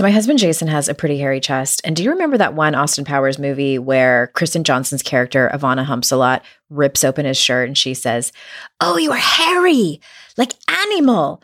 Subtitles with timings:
[0.00, 1.82] So, my husband Jason has a pretty hairy chest.
[1.84, 6.40] And do you remember that one Austin Powers movie where Kristen Johnston's character, Ivana Humpalot,
[6.70, 8.32] rips open his shirt and she says,
[8.80, 10.00] Oh, you are hairy,
[10.38, 11.42] like animal.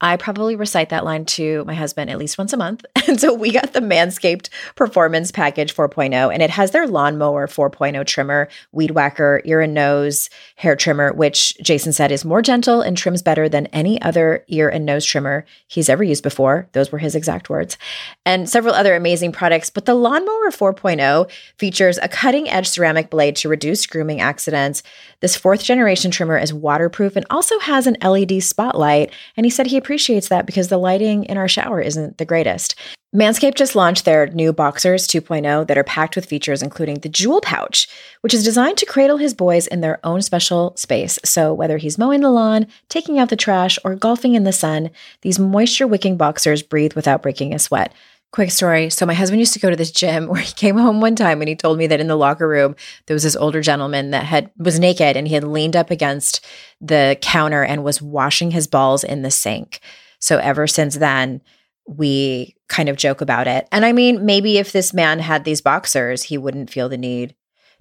[0.00, 2.84] I probably recite that line to my husband at least once a month.
[3.06, 8.04] And so we got the Manscaped Performance Package 4.0, and it has their Lawnmower 4.0
[8.04, 12.96] trimmer, Weed Whacker, ear and nose hair trimmer, which Jason said is more gentle and
[12.96, 16.68] trims better than any other ear and nose trimmer he's ever used before.
[16.72, 17.78] Those were his exact words.
[18.24, 19.70] And several other amazing products.
[19.70, 24.82] But the Lawnmower 4.0 features a cutting edge ceramic blade to reduce grooming accidents.
[25.20, 29.12] This fourth generation trimmer is waterproof and also has an LED spotlight.
[29.36, 32.74] And he said he appreciates that because the lighting in our shower isn't the greatest.
[33.14, 37.40] Manscaped just launched their new Boxers 2.0 that are packed with features including the Jewel
[37.40, 37.86] Pouch,
[38.22, 41.20] which is designed to cradle his boys in their own special space.
[41.24, 44.90] So whether he's mowing the lawn, taking out the trash, or golfing in the sun,
[45.22, 47.94] these moisture wicking boxers breathe without breaking a sweat.
[48.32, 48.90] Quick story.
[48.90, 51.40] So my husband used to go to this gym where he came home one time
[51.40, 54.24] and he told me that in the locker room there was this older gentleman that
[54.24, 56.44] had was naked and he had leaned up against
[56.80, 59.80] the counter and was washing his balls in the sink.
[60.18, 61.40] So ever since then,
[61.88, 63.68] we kind of joke about it.
[63.70, 67.34] And I mean, maybe if this man had these boxers, he wouldn't feel the need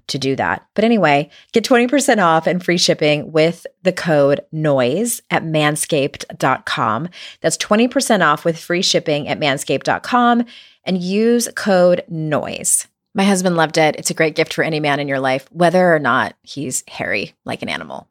[0.08, 0.66] to do that.
[0.74, 7.10] But anyway, get 20% off and free shipping with the code NOISE at manscaped.com.
[7.42, 10.46] That's 20% off with free shipping at manscaped.com
[10.86, 12.88] and use code NOISE.
[13.14, 13.96] My husband loved it.
[13.96, 17.34] It's a great gift for any man in your life, whether or not he's hairy
[17.46, 18.10] like an animal.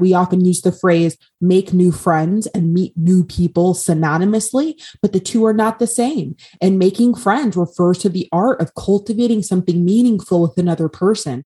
[0.00, 5.20] We often use the phrase make new friends and meet new people synonymously, but the
[5.20, 6.36] two are not the same.
[6.60, 11.44] And making friends refers to the art of cultivating something meaningful with another person.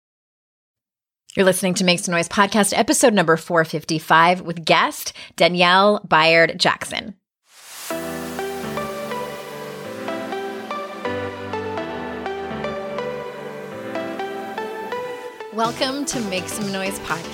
[1.37, 7.17] You're listening to Make Some Noise podcast, episode number 455 with guest Danielle Bayard Jackson.
[15.55, 17.34] Welcome to Make Some Noise podcast,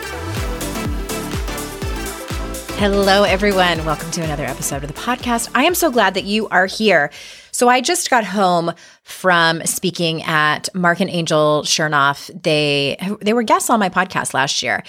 [2.81, 3.85] Hello, everyone.
[3.85, 5.51] Welcome to another episode of the podcast.
[5.53, 7.11] I am so glad that you are here.
[7.51, 12.31] So, I just got home from speaking at Mark and Angel Chernoff.
[12.41, 14.81] They they were guests on my podcast last year.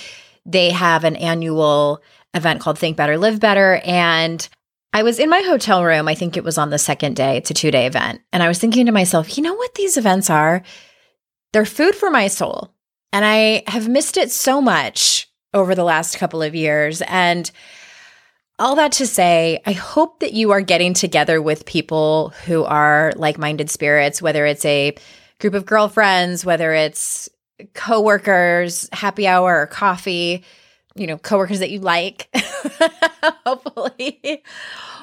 [0.47, 4.48] They have an annual event called Think Better, Live Better, and
[4.94, 6.09] I was in my hotel room.
[6.09, 7.36] I think it was on the second day.
[7.36, 9.98] It's a two day event, and I was thinking to myself, you know what these
[9.98, 10.62] events are?
[11.53, 12.72] They're food for my soul.
[13.12, 17.03] And I have missed it so much over the last couple of years.
[17.03, 17.50] And
[18.62, 23.12] all that to say, I hope that you are getting together with people who are
[23.17, 24.95] like minded spirits, whether it's a
[25.41, 27.28] group of girlfriends, whether it's
[27.75, 30.45] coworkers, happy hour, or coffee,
[30.95, 32.28] you know, coworkers that you like,
[33.45, 34.45] hopefully,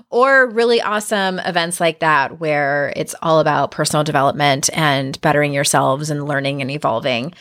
[0.09, 6.09] or really awesome events like that where it's all about personal development and bettering yourselves
[6.09, 7.33] and learning and evolving.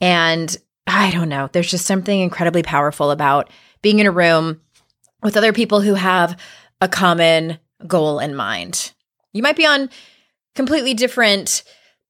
[0.00, 0.56] And
[0.88, 3.50] I don't know, there's just something incredibly powerful about
[3.82, 4.60] being in a room
[5.22, 6.38] with other people who have
[6.80, 8.92] a common goal in mind.
[9.32, 9.90] You might be on
[10.54, 11.62] completely different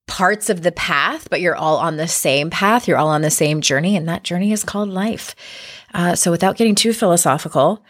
[0.07, 2.87] parts of the path, but you're all on the same path.
[2.87, 5.35] You're all on the same journey, and that journey is called life.
[5.93, 7.83] Uh, so, without getting too philosophical,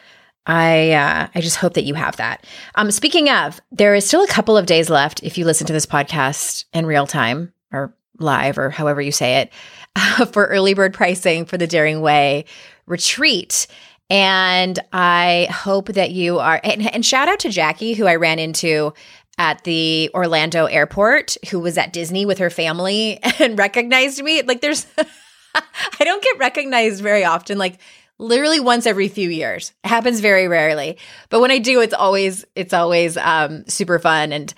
[0.45, 2.45] I uh, I just hope that you have that.
[2.75, 5.73] Um, speaking of, there is still a couple of days left if you listen to
[5.73, 10.93] this podcast in real time or live or however you say it for early bird
[10.93, 12.45] pricing for the Daring Way
[12.85, 13.67] retreat.
[14.11, 18.39] And I hope that you are, and, and shout out to Jackie, who I ran
[18.39, 18.93] into
[19.37, 24.41] at the Orlando airport, who was at Disney with her family and recognized me.
[24.41, 24.85] Like, there's,
[25.55, 27.57] I don't get recognized very often.
[27.57, 27.79] Like,
[28.17, 29.71] literally once every few years.
[29.83, 30.97] It happens very rarely.
[31.29, 34.53] But when I do, it's always it's always um super fun and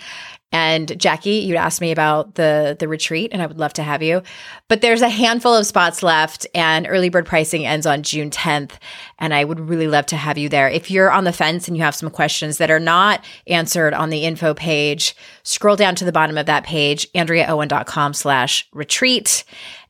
[0.54, 4.04] and Jackie, you'd asked me about the the retreat, and I would love to have
[4.04, 4.22] you.
[4.70, 8.74] But there's a handful of spots left, and early bird pricing ends on June 10th.
[9.18, 10.70] And I would really love to have you there.
[10.70, 14.12] If you're on the fence and you have some questions that are not answered on
[14.12, 19.44] the info page, scroll down to the bottom of that page, andreaowen.com slash retreat.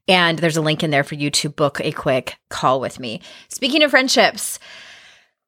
[0.07, 3.21] And there's a link in there for you to book a quick call with me.
[3.49, 4.59] Speaking of friendships,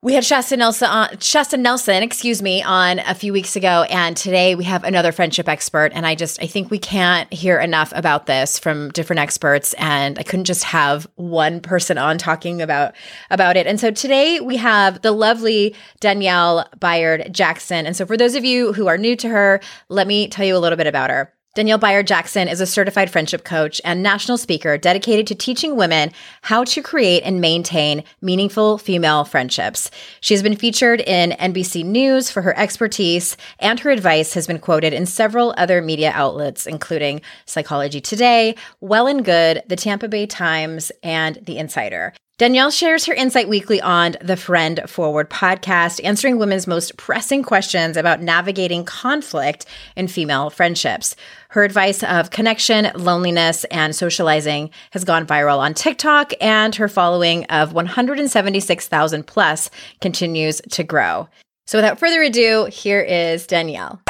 [0.06, 4.16] We had Shasta Nelson, on, Shasta Nelson, excuse me, on a few weeks ago, and
[4.16, 5.94] today we have another friendship expert.
[5.96, 10.20] And I just, I think we can't hear enough about this from different experts, and
[10.20, 12.94] I couldn't just have one person on talking about
[13.32, 13.66] about it.
[13.66, 17.88] And so today we have the lovely Danielle Bayard Jackson.
[17.88, 19.60] And so for those of you who are new to her,
[19.90, 21.34] let me tell you a little bit about her.
[21.56, 26.12] Danielle Bayard Jackson is a certified friendship coach and national speaker dedicated to teaching women
[26.42, 29.90] how to create and maintain meaningful female friendships.
[30.20, 34.60] She has been featured in NBC News for her expertise, and her advice has been
[34.60, 40.26] quoted in several other media outlets, including Psychology Today, Well and Good, the Tampa Bay
[40.26, 42.14] Times, and The Insider.
[42.38, 47.96] Danielle shares her insight weekly on the Friend Forward podcast, answering women's most pressing questions
[47.96, 49.66] about navigating conflict
[49.96, 51.16] in female friendships.
[51.52, 57.46] Her advice of connection, loneliness, and socializing has gone viral on TikTok, and her following
[57.46, 59.70] of 176,000 plus
[60.02, 61.30] continues to grow.
[61.68, 64.02] So without further ado, here is Danielle.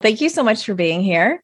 [0.00, 1.40] Thank you so much for being here.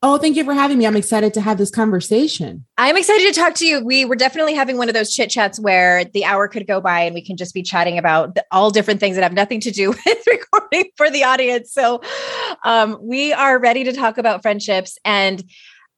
[0.00, 0.86] Oh, thank you for having me.
[0.86, 2.64] I'm excited to have this conversation.
[2.78, 3.84] I'm excited to talk to you.
[3.84, 7.00] We were definitely having one of those chit chats where the hour could go by
[7.00, 9.88] and we can just be chatting about all different things that have nothing to do
[10.06, 11.72] with recording for the audience.
[11.72, 12.00] So,
[12.64, 15.42] um, we are ready to talk about friendships and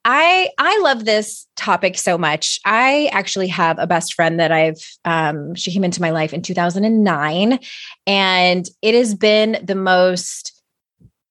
[0.02, 2.58] I I love this topic so much.
[2.64, 6.40] I actually have a best friend that I've um, she came into my life in
[6.40, 7.58] 2009
[8.06, 10.58] and it has been the most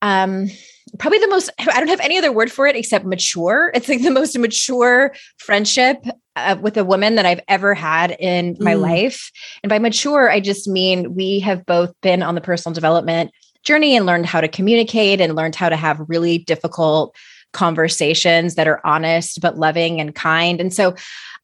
[0.03, 0.49] um
[0.97, 3.71] probably the most i don't have any other word for it except mature.
[3.73, 5.97] It's like the most mature friendship
[6.35, 8.81] uh, with a woman that i've ever had in my mm.
[8.81, 9.31] life.
[9.63, 13.31] And by mature i just mean we have both been on the personal development
[13.63, 17.15] journey and learned how to communicate and learned how to have really difficult
[17.51, 20.61] conversations that are honest but loving and kind.
[20.61, 20.95] And so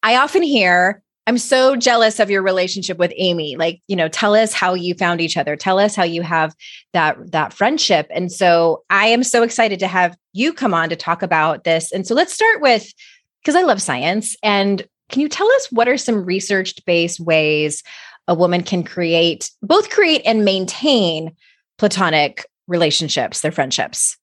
[0.04, 3.56] i often hear I'm so jealous of your relationship with Amy.
[3.56, 5.56] Like, you know, tell us how you found each other.
[5.56, 6.56] Tell us how you have
[6.94, 8.08] that that friendship.
[8.12, 11.92] And so I am so excited to have you come on to talk about this.
[11.92, 12.94] And so let's start with
[13.42, 17.84] because I love science and can you tell us what are some research-based ways
[18.28, 21.36] a woman can create both create and maintain
[21.78, 24.18] platonic relationships, their friendships?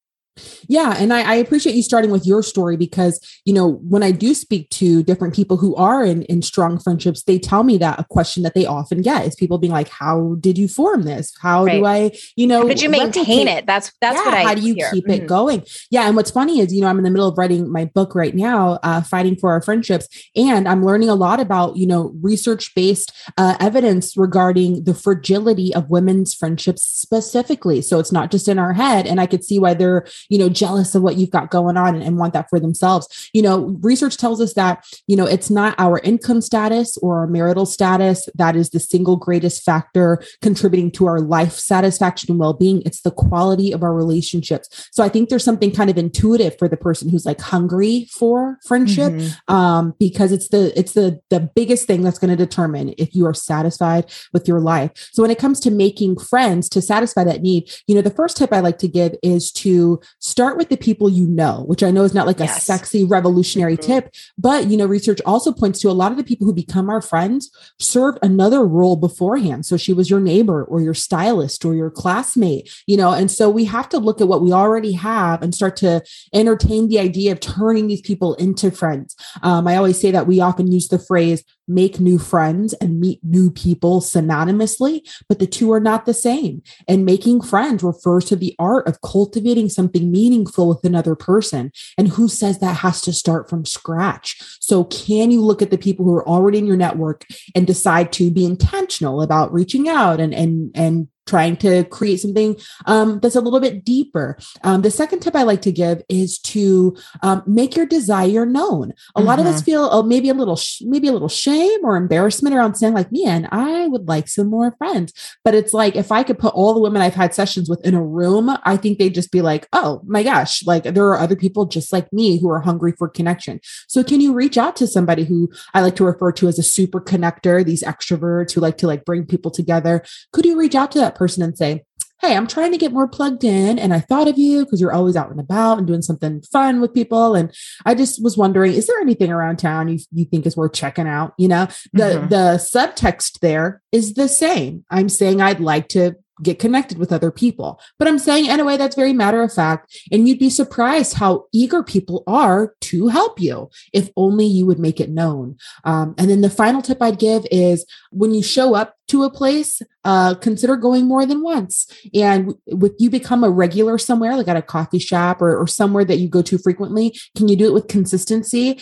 [0.69, 0.95] Yeah.
[0.97, 4.33] And I, I, appreciate you starting with your story because, you know, when I do
[4.33, 8.05] speak to different people who are in, in strong friendships, they tell me that a
[8.05, 11.35] question that they often get is people being like, How did you form this?
[11.41, 11.79] How right.
[11.79, 13.67] do I, you know, how did you maintain it?
[13.67, 14.91] That's that's yeah, what I how do you hear.
[14.91, 15.23] keep mm-hmm.
[15.23, 15.65] it going?
[15.91, 16.07] Yeah.
[16.07, 18.35] And what's funny is, you know, I'm in the middle of writing my book right
[18.35, 20.09] now, uh, Fighting for Our Friendships.
[20.35, 25.91] And I'm learning a lot about, you know, research-based uh, evidence regarding the fragility of
[25.91, 27.83] women's friendships specifically.
[27.83, 29.07] So it's not just in our head.
[29.07, 31.95] And I could see why they're you know, jealous of what you've got going on
[31.95, 33.31] and, and want that for themselves.
[33.33, 37.27] You know, research tells us that, you know, it's not our income status or our
[37.27, 42.83] marital status that is the single greatest factor contributing to our life satisfaction and well-being.
[42.85, 44.89] It's the quality of our relationships.
[44.93, 48.59] So I think there's something kind of intuitive for the person who's like hungry for
[48.67, 49.55] friendship mm-hmm.
[49.55, 53.27] um, because it's the it's the the biggest thing that's going to determine if you
[53.27, 54.91] are satisfied with your life.
[55.13, 58.37] So when it comes to making friends to satisfy that need, you know, the first
[58.37, 61.91] tip I like to give is to start with the people you know, which I
[61.91, 62.57] know is not like yes.
[62.57, 63.93] a sexy revolutionary mm-hmm.
[63.93, 66.89] tip, but you know, research also points to a lot of the people who become
[66.89, 69.67] our friends served another role beforehand.
[69.67, 73.51] So she was your neighbor or your stylist or your classmate, you know, and so
[73.51, 76.03] we have to look at what we already have and start to
[76.33, 79.17] entertain the idea of turning these people into friends.
[79.43, 83.21] Um, I always say that we often use the phrase make new friends and meet
[83.23, 86.63] new people synonymously, but the two are not the same.
[86.89, 91.73] And making friends refers to the art of cultivating something meaningful with another person.
[91.97, 94.41] And who says that has to start from scratch?
[94.61, 98.13] So, can you look at the people who are already in your network and decide
[98.13, 103.37] to be intentional about reaching out and and and trying to create something um, that's
[103.37, 104.37] a little bit deeper.
[104.65, 108.91] Um, the second tip I like to give is to um, make your desire known.
[108.91, 109.29] A mm-hmm.
[109.29, 109.65] lot of us mm-hmm.
[109.65, 113.13] feel oh, maybe a little sh- maybe a little shame or embarrassment around saying like,
[113.13, 115.13] "Man, I would like some more friends."
[115.45, 117.95] But it's like if I could put all the women I've had sessions with in
[117.95, 121.37] a room, I think they'd just be like, "Oh my gosh, like there are other
[121.37, 124.87] people just like me who are hungry for connection." So can you reach out to
[124.87, 128.79] somebody who I like to refer to as a super connector, these extroverts who like
[128.79, 130.05] to like bring people together?
[130.33, 131.85] Could you reach out to that that person and say,
[132.21, 134.93] Hey, I'm trying to get more plugged in and I thought of you because you're
[134.93, 137.35] always out and about and doing something fun with people.
[137.35, 137.53] And
[137.85, 141.09] I just was wondering, is there anything around town you, you think is worth checking
[141.09, 141.35] out?
[141.37, 142.29] You know, the, mm-hmm.
[142.29, 144.85] the subtext there is the same.
[144.89, 147.81] I'm saying I'd like to get connected with other people.
[147.99, 149.97] But I'm saying in a way that's very matter of fact.
[150.11, 154.79] And you'd be surprised how eager people are to help you if only you would
[154.79, 155.57] make it known.
[155.85, 159.31] Um, and then the final tip I'd give is when you show up to a
[159.31, 161.87] place, uh, consider going more than once.
[162.15, 166.05] And with you become a regular somewhere, like at a coffee shop or, or somewhere
[166.05, 168.81] that you go to frequently, can you do it with consistency?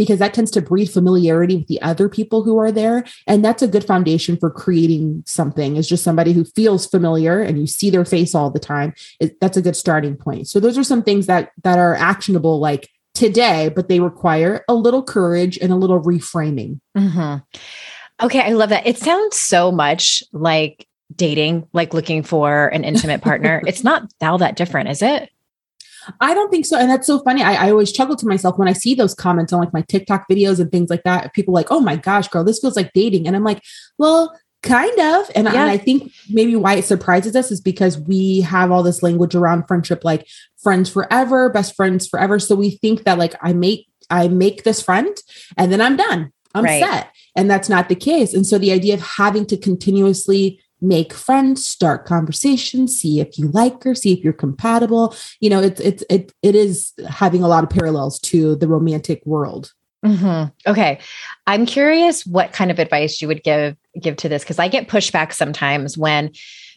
[0.00, 3.04] Because that tends to breed familiarity with the other people who are there.
[3.26, 7.60] And that's a good foundation for creating something is just somebody who feels familiar and
[7.60, 8.94] you see their face all the time.
[9.20, 10.48] It, that's a good starting point.
[10.48, 14.74] So those are some things that that are actionable like today, but they require a
[14.74, 16.80] little courage and a little reframing.
[16.96, 18.24] Mm-hmm.
[18.24, 18.86] Okay, I love that.
[18.86, 23.60] It sounds so much like dating, like looking for an intimate partner.
[23.66, 25.30] it's not all that different, is it?
[26.20, 26.78] I don't think so.
[26.78, 27.42] And that's so funny.
[27.42, 30.28] I, I, always chuckle to myself when I see those comments on like my TikTok
[30.28, 31.32] videos and things like that.
[31.34, 33.26] People like, oh my gosh, girl, this feels like dating.
[33.26, 33.62] And I'm like,
[33.98, 35.30] well, kind of.
[35.34, 35.52] And, yeah.
[35.52, 39.34] and I think maybe why it surprises us is because we have all this language
[39.34, 40.26] around friendship, like
[40.62, 42.38] friends forever, best friends forever.
[42.38, 45.16] So we think that like I make I make this friend
[45.56, 46.32] and then I'm done.
[46.54, 46.82] I'm right.
[46.82, 47.14] set.
[47.36, 48.34] And that's not the case.
[48.34, 53.48] And so the idea of having to continuously make friends, start conversations, see if you
[53.48, 55.14] like her, see if you're compatible.
[55.40, 59.24] You know, it's it's it it is having a lot of parallels to the romantic
[59.24, 59.72] world.
[60.04, 60.70] Mm-hmm.
[60.70, 60.98] Okay,
[61.46, 64.88] I'm curious what kind of advice you would give give to this because I get
[64.88, 66.32] pushback sometimes when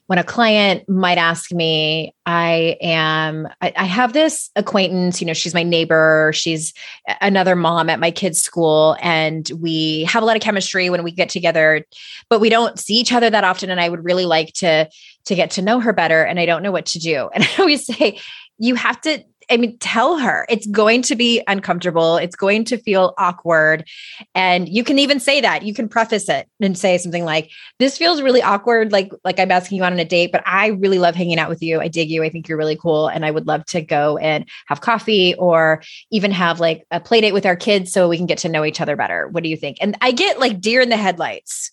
[0.08, 5.34] when a client might ask me, I am, I, I, have this acquaintance, you know,
[5.34, 6.74] she's my neighbor, she's
[7.22, 11.12] another mom at my kid's school, and we have a lot of chemistry when we
[11.12, 11.86] get together,
[12.30, 13.70] but we don't see each other that often.
[13.70, 14.90] And I would really like to
[15.26, 16.24] to get to know her better.
[16.24, 17.30] And I don't know what to do.
[17.34, 18.20] And I always say,
[18.60, 22.18] you have to I mean, tell her it's going to be uncomfortable.
[22.18, 23.88] It's going to feel awkward.
[24.34, 25.64] And you can even say that.
[25.64, 28.92] You can preface it and say something like, this feels really awkward.
[28.92, 31.62] Like, like I'm asking you on a date, but I really love hanging out with
[31.62, 31.82] you.
[31.82, 32.24] I dig you.
[32.24, 33.08] I think you're really cool.
[33.08, 37.22] And I would love to go and have coffee or even have like a play
[37.22, 39.28] date with our kids so we can get to know each other better.
[39.28, 39.78] What do you think?
[39.82, 41.73] And I get like deer in the headlights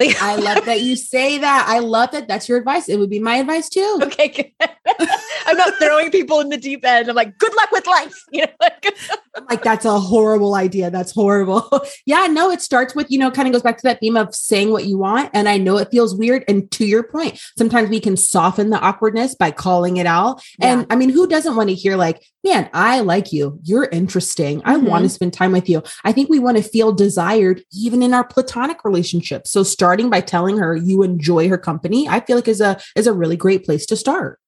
[0.00, 1.66] I love that you say that.
[1.68, 2.28] I love that.
[2.28, 2.88] That's your advice.
[2.88, 4.00] It would be my advice too.
[4.02, 4.54] Okay.
[5.46, 7.08] I'm not throwing people in the deep end.
[7.08, 8.14] I'm like, good luck with life.
[8.34, 8.96] You know, like,
[9.48, 10.90] like that's a horrible idea.
[10.90, 11.70] That's horrible.
[12.04, 14.34] yeah, no, it starts with, you know, kind of goes back to that theme of
[14.34, 15.30] saying what you want.
[15.32, 16.42] And I know it feels weird.
[16.48, 20.42] And to your point, sometimes we can soften the awkwardness by calling it out.
[20.58, 20.72] Yeah.
[20.72, 23.58] And I mean, who doesn't want to hear like, man, I like you.
[23.62, 24.60] You're interesting.
[24.64, 24.86] I mm-hmm.
[24.86, 25.82] want to spend time with you.
[26.04, 29.50] I think we want to feel desired even in our platonic relationships.
[29.50, 33.06] So starting by telling her you enjoy her company, I feel like is a is
[33.06, 34.40] a really great place to start.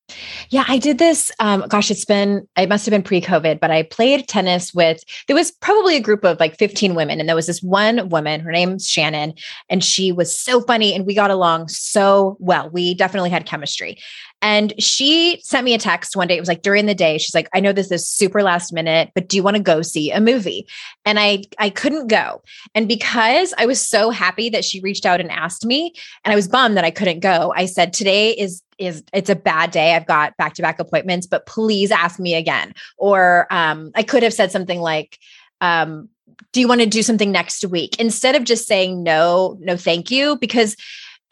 [0.48, 1.30] Yeah, I did this.
[1.40, 5.02] Um, gosh, it's been, it must have been pre COVID, but I played tennis with,
[5.26, 7.18] there was probably a group of like 15 women.
[7.18, 9.34] And there was this one woman, her name's Shannon,
[9.68, 12.70] and she was so funny and we got along so well.
[12.70, 13.98] We definitely had chemistry.
[14.42, 16.36] And she sent me a text one day.
[16.36, 17.18] It was like during the day.
[17.18, 19.82] She's like, I know this is super last minute, but do you want to go
[19.82, 20.66] see a movie?
[21.04, 22.42] And I I couldn't go.
[22.74, 26.36] And because I was so happy that she reached out and asked me, and I
[26.36, 29.94] was bummed that I couldn't go, I said, today is is it's a bad day.
[29.94, 32.74] I've got back to back appointments, but please ask me again.
[32.98, 35.18] Or um, I could have said something like,
[35.60, 36.10] um,
[36.52, 40.10] do you want to do something next week instead of just saying no, no, thank
[40.10, 40.36] you?
[40.36, 40.76] Because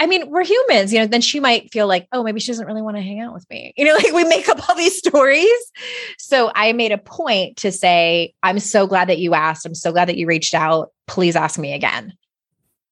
[0.04, 2.66] I mean, we're humans, you know, then she might feel like, oh, maybe she doesn't
[2.66, 3.72] really want to hang out with me.
[3.74, 5.72] You know, like we make up all these stories.
[6.18, 9.64] So I made a point to say, I'm so glad that you asked.
[9.64, 10.90] I'm so glad that you reached out.
[11.06, 12.12] Please ask me again.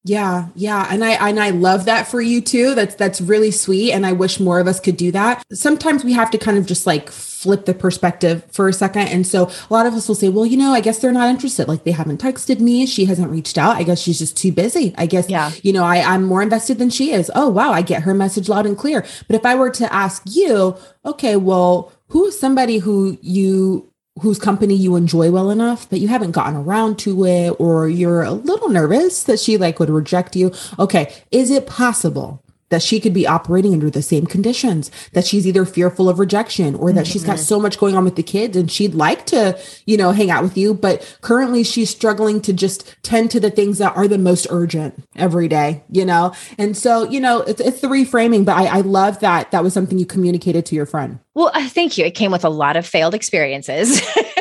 [0.04, 2.74] Yeah, yeah, and I and I love that for you too.
[2.74, 5.44] That's that's really sweet and I wish more of us could do that.
[5.52, 9.08] Sometimes we have to kind of just like flip the perspective for a second.
[9.08, 11.28] And so a lot of us will say, well, you know, I guess they're not
[11.28, 11.68] interested.
[11.68, 13.76] Like they haven't texted me, she hasn't reached out.
[13.76, 14.92] I guess she's just too busy.
[14.98, 15.52] I guess yeah.
[15.62, 17.30] you know, I I'm more invested than she is.
[17.36, 19.06] Oh, wow, I get her message loud and clear.
[19.28, 24.74] But if I were to ask you, okay, well, who's somebody who you whose company
[24.74, 28.68] you enjoy well enough but you haven't gotten around to it or you're a little
[28.68, 30.52] nervous that she like would reject you.
[30.78, 35.46] Okay is it possible that she could be operating under the same conditions, that she's
[35.46, 37.12] either fearful of rejection or that mm-hmm.
[37.12, 37.44] she's got mm-hmm.
[37.44, 40.42] so much going on with the kids and she'd like to, you know, hang out
[40.42, 44.16] with you, but currently she's struggling to just tend to the things that are the
[44.16, 46.32] most urgent every day, you know?
[46.56, 49.74] And so, you know, it's, it's the reframing, but I, I love that that was
[49.74, 51.20] something you communicated to your friend.
[51.34, 52.06] Well, uh, thank you.
[52.06, 54.00] It came with a lot of failed experiences,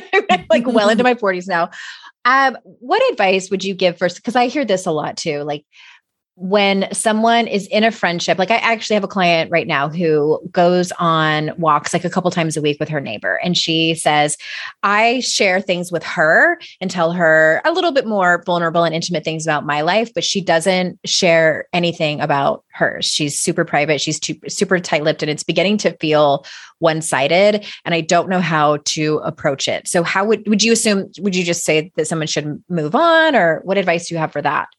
[0.50, 1.69] like well into my 40s now.
[2.23, 4.15] Um, what advice would you give first?
[4.15, 5.39] Because I hear this a lot too.
[5.41, 5.65] Like,
[6.41, 10.41] when someone is in a friendship, like I actually have a client right now who
[10.51, 13.36] goes on walks like a couple times a week with her neighbor.
[13.43, 14.38] And she says,
[14.81, 19.24] I share things with her and tell her a little bit more vulnerable and intimate
[19.24, 23.05] things about my life, but she doesn't share anything about hers.
[23.05, 24.01] She's super private.
[24.01, 26.43] She's too, super tight lipped and it's beginning to feel
[26.79, 27.67] one sided.
[27.86, 29.88] And I don't know how to approach it.
[29.88, 33.36] So, how would, would you assume, would you just say that someone should move on
[33.36, 34.69] or what advice do you have for that?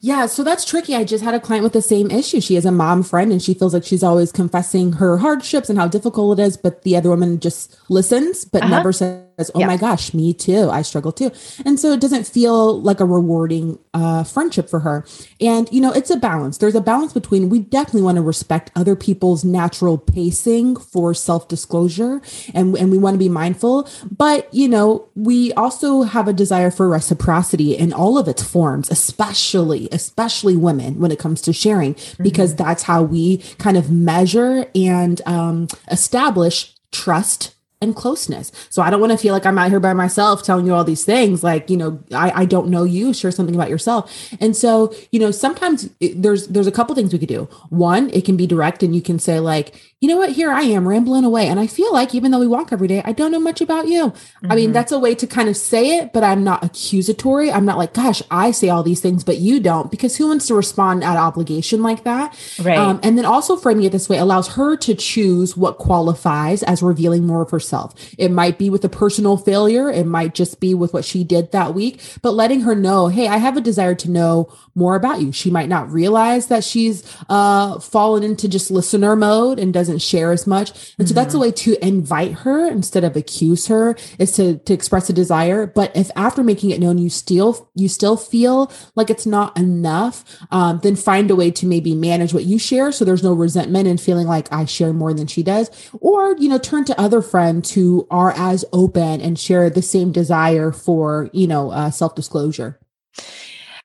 [0.00, 0.94] Yeah, so that's tricky.
[0.94, 2.40] I just had a client with the same issue.
[2.40, 5.78] She has a mom friend and she feels like she's always confessing her hardships and
[5.78, 8.70] how difficult it is, but the other woman just listens but uh-huh.
[8.70, 9.66] never says oh yeah.
[9.66, 10.70] my gosh, me too.
[10.70, 11.30] I struggle too.
[11.64, 15.04] And so it doesn't feel like a rewarding uh, friendship for her.
[15.40, 16.58] And, you know, it's a balance.
[16.58, 21.48] There's a balance between we definitely want to respect other people's natural pacing for self
[21.48, 22.20] disclosure
[22.54, 23.88] and, and we want to be mindful.
[24.10, 28.90] But, you know, we also have a desire for reciprocity in all of its forms,
[28.90, 32.22] especially, especially women when it comes to sharing, mm-hmm.
[32.22, 38.52] because that's how we kind of measure and um, establish trust and closeness.
[38.70, 40.84] So I don't want to feel like I'm out here by myself telling you all
[40.84, 41.44] these things.
[41.44, 44.32] Like, you know, I, I don't know you, share something about yourself.
[44.40, 47.44] And so, you know, sometimes it, there's, there's a couple things we could do.
[47.68, 50.60] One, it can be direct and you can say like, you know what, here I
[50.60, 51.48] am rambling away.
[51.48, 53.88] And I feel like even though we walk every day, I don't know much about
[53.88, 54.08] you.
[54.08, 54.52] Mm-hmm.
[54.52, 54.72] I mean, mm-hmm.
[54.74, 57.50] that's a way to kind of say it, but I'm not accusatory.
[57.50, 60.48] I'm not like, gosh, I say all these things, but you don't, because who wants
[60.48, 62.38] to respond out of obligation like that?
[62.62, 62.76] Right.
[62.76, 66.82] Um, and then also framing it this way allows her to choose what qualifies as
[66.82, 67.94] revealing more of herself.
[68.18, 69.88] It might be with a personal failure.
[69.88, 73.28] It might just be with what she did that week, but letting her know, Hey,
[73.28, 75.32] I have a desire to know more about you.
[75.32, 80.06] She might not realize that she's, uh, fallen into just listener mode and doesn't doesn't
[80.06, 80.70] share as much.
[80.70, 81.06] And mm-hmm.
[81.06, 81.42] so that's a mm-hmm.
[81.42, 85.66] way to invite her instead of accuse her is to, to express a desire.
[85.66, 90.24] But if after making it known, you still, you still feel like it's not enough,
[90.50, 92.92] um, then find a way to maybe manage what you share.
[92.92, 96.48] So there's no resentment and feeling like I share more than she does, or, you
[96.48, 101.30] know, turn to other friends who are as open and share the same desire for,
[101.32, 102.78] you know, uh, self disclosure.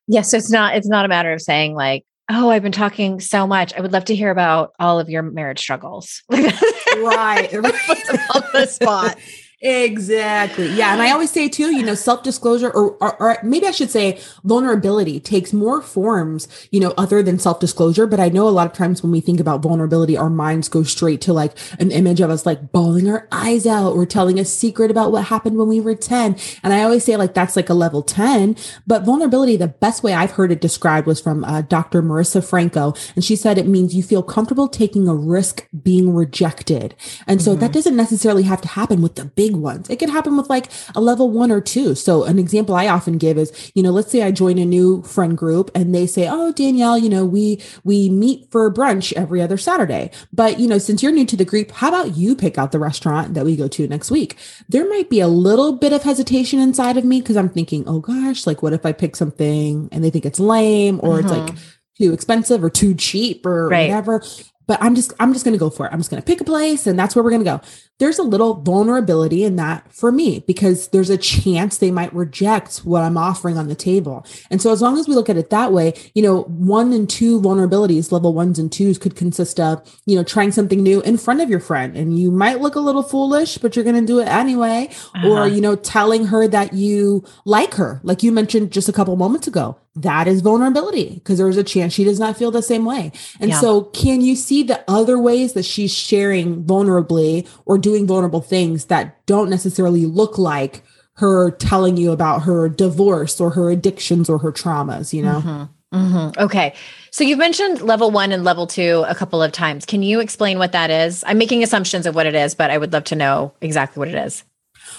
[0.08, 3.46] Yes, it's not it's not a matter of saying like oh, I've been talking so
[3.46, 3.74] much.
[3.74, 6.24] I would love to hear about all of your marriage struggles.
[6.32, 7.52] right.
[7.52, 7.54] right.
[7.54, 9.18] on the spot.
[9.64, 10.74] Exactly.
[10.74, 10.92] Yeah.
[10.92, 13.92] And I always say too, you know, self disclosure or, or, or, maybe I should
[13.92, 18.08] say vulnerability takes more forms, you know, other than self disclosure.
[18.08, 20.82] But I know a lot of times when we think about vulnerability, our minds go
[20.82, 24.46] straight to like an image of us like bawling our eyes out or telling a
[24.46, 26.36] secret about what happened when we were 10.
[26.64, 28.56] And I always say like that's like a level 10.
[28.88, 32.02] But vulnerability, the best way I've heard it described was from uh, Dr.
[32.02, 32.96] Marisa Franco.
[33.16, 36.96] And she said it means you feel comfortable taking a risk being rejected.
[37.28, 37.60] And so mm-hmm.
[37.60, 39.90] that doesn't necessarily have to happen with the big big ones.
[39.90, 41.96] It can happen with like a level one or two.
[41.96, 45.04] So an example I often give is, you know, let's say I join a new
[45.04, 49.42] friend group and they say, "Oh, Danielle, you know, we we meet for brunch every
[49.42, 52.58] other Saturday." But, you know, since you're new to the group, how about you pick
[52.58, 54.38] out the restaurant that we go to next week?
[54.70, 58.00] There might be a little bit of hesitation inside of me because I'm thinking, "Oh
[58.00, 61.52] gosh, like what if I pick something and they think it's lame or it's like
[61.52, 62.04] mm-hmm.
[62.04, 63.90] too expensive or too cheap or right.
[63.90, 64.24] whatever
[64.72, 65.92] but I'm just I'm just going to go for it.
[65.92, 67.62] I'm just going to pick a place and that's where we're going to go.
[68.02, 72.78] There's a little vulnerability in that for me because there's a chance they might reject
[72.80, 74.26] what I'm offering on the table.
[74.50, 77.08] And so as long as we look at it that way, you know, one and
[77.08, 81.16] two vulnerabilities, level ones and twos could consist of, you know, trying something new in
[81.16, 84.06] front of your friend and you might look a little foolish, but you're going to
[84.06, 85.30] do it anyway, uh-huh.
[85.30, 89.16] or you know, telling her that you like her, like you mentioned just a couple
[89.16, 92.86] moments ago that is vulnerability because there's a chance she does not feel the same
[92.86, 93.12] way.
[93.42, 93.60] And yeah.
[93.60, 98.86] so, can you see the other ways that she's sharing vulnerably or doing vulnerable things
[98.86, 100.82] that don't necessarily look like
[101.16, 105.40] her telling you about her divorce or her addictions or her traumas, you know?
[105.40, 105.98] Mm-hmm.
[105.98, 106.44] Mm-hmm.
[106.44, 106.74] Okay.
[107.12, 109.86] So you've mentioned level one and level two a couple of times.
[109.86, 111.24] Can you explain what that is?
[111.28, 114.08] I'm making assumptions of what it is, but I would love to know exactly what
[114.08, 114.44] it is.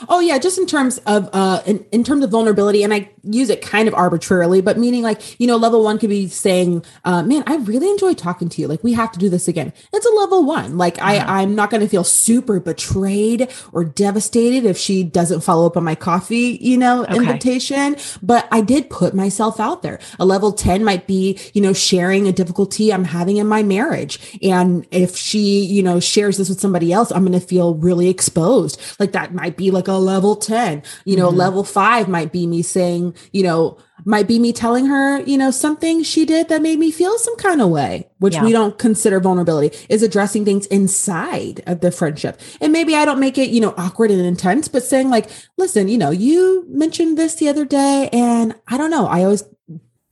[0.09, 3.51] Oh yeah, just in terms of uh in, in terms of vulnerability, and I use
[3.51, 7.23] it kind of arbitrarily, but meaning like, you know, level one could be saying, uh,
[7.23, 8.69] man, I really enjoy talking to you.
[8.69, 9.73] Like we have to do this again.
[9.93, 10.79] It's a level one.
[10.79, 11.33] Like I.
[11.33, 15.95] I'm not gonna feel super betrayed or devastated if she doesn't follow up on my
[15.95, 17.17] coffee, you know, okay.
[17.17, 17.97] invitation.
[18.23, 19.99] But I did put myself out there.
[20.19, 24.39] A level 10 might be, you know, sharing a difficulty I'm having in my marriage.
[24.43, 28.81] And if she, you know, shares this with somebody else, I'm gonna feel really exposed.
[28.99, 30.83] Like that might be like a level 10.
[31.05, 31.39] You know, mm-hmm.
[31.39, 35.51] level five might be me saying, you know, might be me telling her, you know,
[35.51, 38.45] something she did that made me feel some kind of way, which yeah.
[38.45, 42.41] we don't consider vulnerability, is addressing things inside of the friendship.
[42.61, 45.89] And maybe I don't make it, you know, awkward and intense, but saying like, listen,
[45.89, 49.45] you know, you mentioned this the other day and I don't know, I always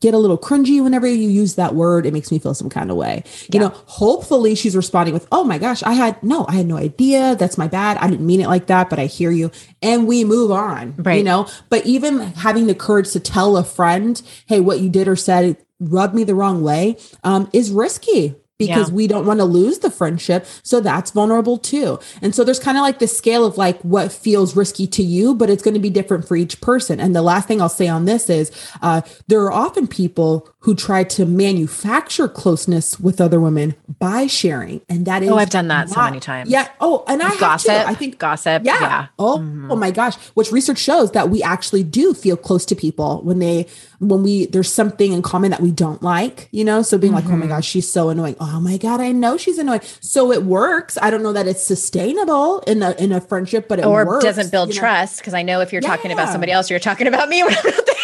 [0.00, 2.06] get a little cringy whenever you use that word.
[2.06, 3.22] It makes me feel some kind of way.
[3.52, 6.76] You know, hopefully she's responding with, Oh my gosh, I had no, I had no
[6.76, 7.36] idea.
[7.36, 7.98] That's my bad.
[7.98, 9.50] I didn't mean it like that, but I hear you.
[9.82, 10.94] And we move on.
[10.98, 11.18] Right.
[11.18, 15.08] You know, but even having the courage to tell a friend, Hey, what you did
[15.08, 18.94] or said rubbed me the wrong way, um, is risky because yeah.
[18.94, 20.44] we don't want to lose the friendship.
[20.62, 21.98] So that's vulnerable too.
[22.20, 25.34] And so there's kind of like the scale of like what feels risky to you,
[25.34, 27.00] but it's going to be different for each person.
[27.00, 30.74] And the last thing I'll say on this is uh, there are often people who
[30.74, 34.82] try to manufacture closeness with other women by sharing.
[34.90, 36.50] And that is Oh, I've done that not, so many times.
[36.50, 36.68] Yeah.
[36.80, 37.70] Oh, and I gossip.
[37.70, 38.62] I think gossip.
[38.64, 38.78] Yeah.
[38.78, 39.06] yeah.
[39.18, 39.72] Oh, mm-hmm.
[39.72, 40.16] oh my gosh.
[40.34, 43.66] Which research shows that we actually do feel close to people when they
[44.00, 46.82] when we there's something in common that we don't like, you know?
[46.82, 47.26] So being mm-hmm.
[47.26, 47.54] like, oh my mm-hmm.
[47.54, 48.36] gosh, she's so annoying.
[48.38, 49.80] Oh my God, I know she's annoying.
[50.00, 50.98] So it works.
[51.00, 54.24] I don't know that it's sustainable in a in a friendship, but it or works,
[54.26, 55.20] doesn't build trust.
[55.20, 55.88] Because I know if you're yeah.
[55.88, 57.94] talking about somebody else, you're talking about me when I'm not there.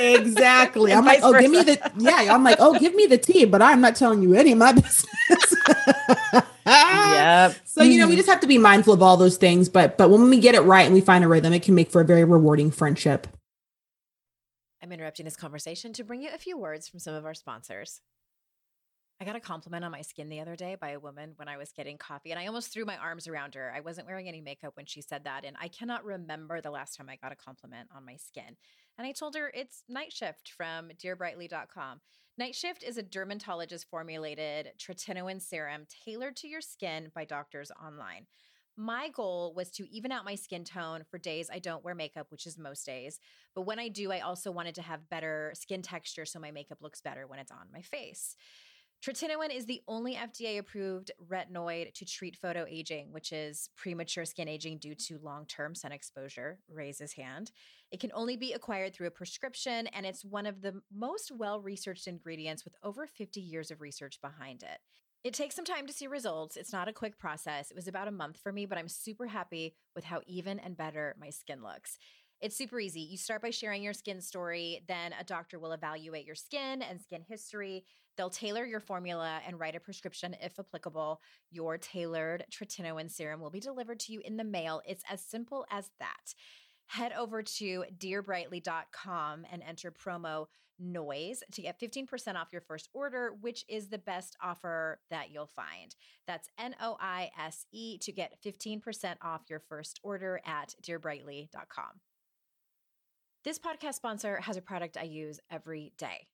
[0.00, 0.92] Exactly.
[0.92, 1.42] I'm like, oh, versa.
[1.42, 2.34] give me the yeah.
[2.34, 4.72] I'm like, oh, give me the tea, but I'm not telling you any of my
[4.74, 5.54] business.
[6.66, 7.56] yep.
[7.64, 8.16] So you know, we mm-hmm.
[8.16, 9.68] just have to be mindful of all those things.
[9.68, 11.90] But but when we get it right and we find a rhythm, it can make
[11.90, 13.26] for a very rewarding friendship.
[14.82, 18.00] I'm interrupting this conversation to bring you a few words from some of our sponsors.
[19.20, 21.58] I got a compliment on my skin the other day by a woman when I
[21.58, 23.70] was getting coffee, and I almost threw my arms around her.
[23.76, 26.96] I wasn't wearing any makeup when she said that, and I cannot remember the last
[26.96, 28.56] time I got a compliment on my skin.
[28.96, 32.00] And I told her it's Night Shift from dearbrightly.com.
[32.38, 38.26] Night Shift is a dermatologist formulated tretinoin serum tailored to your skin by doctors online.
[38.78, 42.28] My goal was to even out my skin tone for days I don't wear makeup,
[42.30, 43.20] which is most days.
[43.54, 46.78] But when I do, I also wanted to have better skin texture so my makeup
[46.80, 48.36] looks better when it's on my face.
[49.02, 54.46] Tretinoin is the only FDA approved retinoid to treat photo aging, which is premature skin
[54.46, 56.58] aging due to long term sun exposure.
[56.68, 57.50] Raise his hand.
[57.90, 61.62] It can only be acquired through a prescription, and it's one of the most well
[61.62, 64.80] researched ingredients with over 50 years of research behind it.
[65.24, 66.58] It takes some time to see results.
[66.58, 67.70] It's not a quick process.
[67.70, 70.76] It was about a month for me, but I'm super happy with how even and
[70.76, 71.96] better my skin looks.
[72.40, 73.00] It's super easy.
[73.00, 77.00] You start by sharing your skin story, then a doctor will evaluate your skin and
[77.00, 77.84] skin history.
[78.20, 81.22] They'll tailor your formula and write a prescription if applicable.
[81.50, 84.82] Your tailored tretinoin serum will be delivered to you in the mail.
[84.86, 86.34] It's as simple as that.
[86.88, 93.32] Head over to dearbrightly.com and enter promo noise to get 15% off your first order,
[93.40, 95.96] which is the best offer that you'll find.
[96.26, 102.00] That's N O I S E to get 15% off your first order at dearbrightly.com.
[103.44, 106.26] This podcast sponsor has a product I use every day.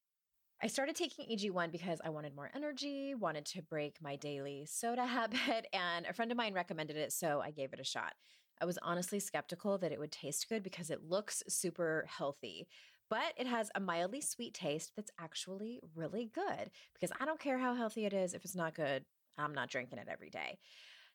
[0.62, 5.06] I started taking AG1 because I wanted more energy, wanted to break my daily soda
[5.06, 8.14] habit, and a friend of mine recommended it, so I gave it a shot.
[8.60, 12.66] I was honestly skeptical that it would taste good because it looks super healthy
[13.08, 17.58] but it has a mildly sweet taste that's actually really good because I don't care
[17.58, 18.34] how healthy it is.
[18.34, 19.04] If it's not good,
[19.38, 20.58] I'm not drinking it every day.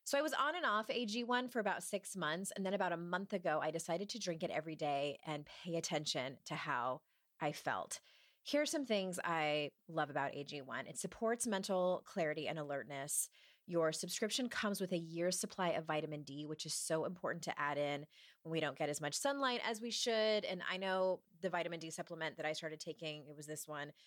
[0.04, 2.52] So I was on and off AG1 for about six months.
[2.56, 5.76] And then about a month ago, I decided to drink it every day and pay
[5.76, 7.02] attention to how
[7.40, 8.00] I felt.
[8.44, 13.30] Here are some things I love about AG1 it supports mental clarity and alertness.
[13.68, 17.60] Your subscription comes with a year's supply of vitamin D, which is so important to
[17.60, 18.06] add in
[18.42, 20.44] when we don't get as much sunlight as we should.
[20.44, 23.92] And I know the vitamin D supplement that I started taking, it was this one.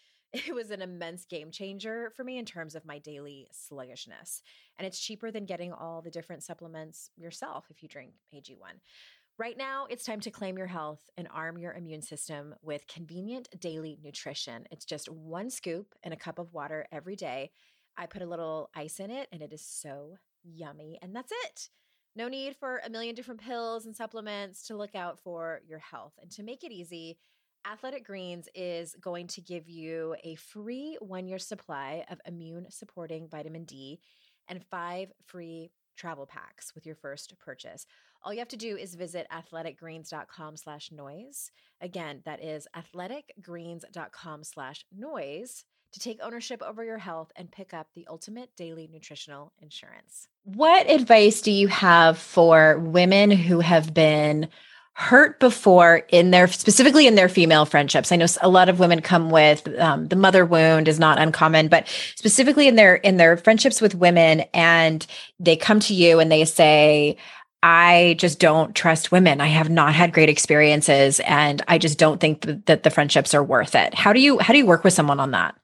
[0.48, 4.42] It was an immense game changer for me in terms of my daily sluggishness.
[4.76, 8.80] And it's cheaper than getting all the different supplements yourself if you drink AG1.
[9.36, 13.48] Right now, it's time to claim your health and arm your immune system with convenient
[13.58, 14.64] daily nutrition.
[14.70, 17.50] It's just one scoop in a cup of water every day
[17.96, 20.98] I put a little ice in it and it is so yummy.
[21.02, 21.68] And that's it.
[22.16, 26.12] No need for a million different pills and supplements to look out for your health.
[26.20, 27.18] And to make it easy,
[27.70, 33.28] Athletic Greens is going to give you a free one year supply of immune supporting
[33.28, 34.00] vitamin D
[34.48, 37.86] and five free travel packs with your first purchase.
[38.24, 41.50] All you have to do is visit athleticgreens.com slash noise.
[41.82, 47.88] Again, that is athleticgreens.com slash noise to take ownership over your health and pick up
[47.94, 50.28] the ultimate daily nutritional insurance.
[50.44, 54.48] What advice do you have for women who have been
[54.94, 59.02] hurt before in their specifically in their female friendships i know a lot of women
[59.02, 63.36] come with um, the mother wound is not uncommon but specifically in their in their
[63.36, 65.08] friendships with women and
[65.40, 67.16] they come to you and they say
[67.64, 69.40] I just don't trust women.
[69.40, 73.42] I have not had great experiences and I just don't think that the friendships are
[73.42, 73.94] worth it.
[73.94, 75.54] How do you how do you work with someone on that?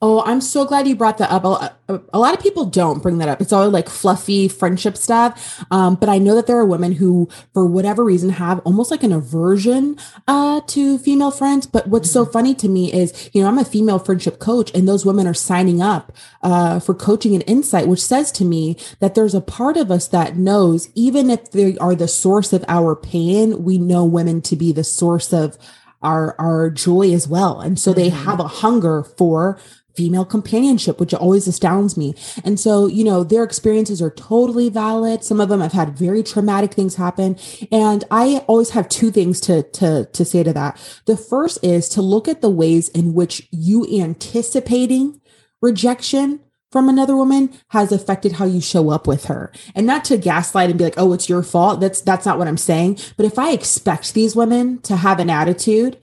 [0.00, 1.44] Oh, I'm so glad you brought that up.
[1.44, 3.40] A, a, lot of people don't bring that up.
[3.40, 5.64] It's all like fluffy friendship stuff.
[5.72, 9.02] Um, but I know that there are women who, for whatever reason, have almost like
[9.02, 11.66] an aversion uh, to female friends.
[11.66, 12.32] But what's so mm-hmm.
[12.32, 15.34] funny to me is, you know, I'm a female friendship coach, and those women are
[15.34, 19.76] signing up uh, for coaching and insight, which says to me that there's a part
[19.76, 24.04] of us that knows, even if they are the source of our pain, we know
[24.04, 25.58] women to be the source of
[26.02, 28.00] our our joy as well and so mm-hmm.
[28.00, 29.58] they have a hunger for
[29.98, 32.14] female companionship, which always astounds me.
[32.44, 35.24] And so, you know, their experiences are totally valid.
[35.24, 37.36] Some of them have had very traumatic things happen.
[37.72, 40.78] And I always have two things to, to, to say to that.
[41.06, 45.20] The first is to look at the ways in which you anticipating
[45.60, 46.38] rejection
[46.70, 49.50] from another woman has affected how you show up with her.
[49.74, 52.46] And not to gaslight and be like, "Oh, it's your fault." That's that's not what
[52.46, 52.98] I'm saying.
[53.16, 55.96] But if I expect these women to have an attitude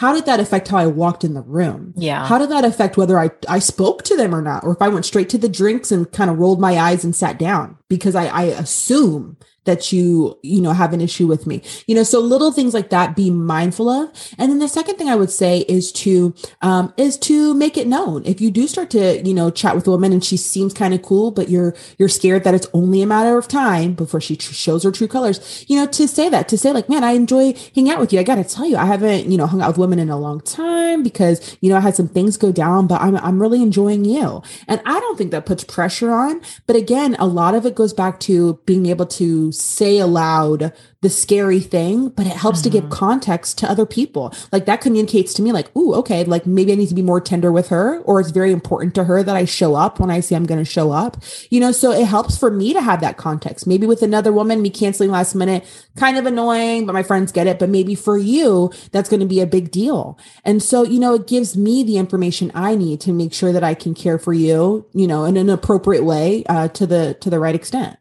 [0.00, 1.92] how did that affect how I walked in the room?
[1.94, 2.26] Yeah.
[2.26, 4.88] How did that affect whether I, I spoke to them or not, or if I
[4.88, 8.14] went straight to the drinks and kind of rolled my eyes and sat down because
[8.14, 11.62] I, I assume that you you know have an issue with me.
[11.86, 14.10] You know so little things like that be mindful of.
[14.38, 17.86] And then the second thing i would say is to um is to make it
[17.86, 18.24] known.
[18.24, 20.94] If you do start to you know chat with a woman and she seems kind
[20.94, 24.36] of cool but you're you're scared that it's only a matter of time before she
[24.36, 27.12] tr- shows her true colors you know to say that to say like man i
[27.12, 28.20] enjoy hanging out with you.
[28.20, 30.40] I gotta tell you i haven't you know hung out with women in a long
[30.40, 34.04] time because you know i had some things go down but i'm, I'm really enjoying
[34.04, 34.42] you.
[34.68, 37.92] And i don't think that puts pressure on but again a lot of it goes
[37.92, 42.64] back to being able to say aloud the scary thing, but it helps mm-hmm.
[42.64, 42.92] to give mm-hmm.
[42.92, 44.34] context to other people.
[44.52, 47.20] Like that communicates to me, like, ooh, okay, like maybe I need to be more
[47.20, 50.20] tender with her, or it's very important to her that I show up when I
[50.20, 51.16] say I'm going to show up.
[51.48, 53.66] You know, so it helps for me to have that context.
[53.66, 55.64] Maybe with another woman, me canceling last minute,
[55.96, 57.58] kind of annoying, but my friends get it.
[57.58, 60.18] But maybe for you, that's going to be a big deal.
[60.44, 63.64] And so, you know, it gives me the information I need to make sure that
[63.64, 67.30] I can care for you, you know, in an appropriate way uh, to the to
[67.30, 67.96] the right extent.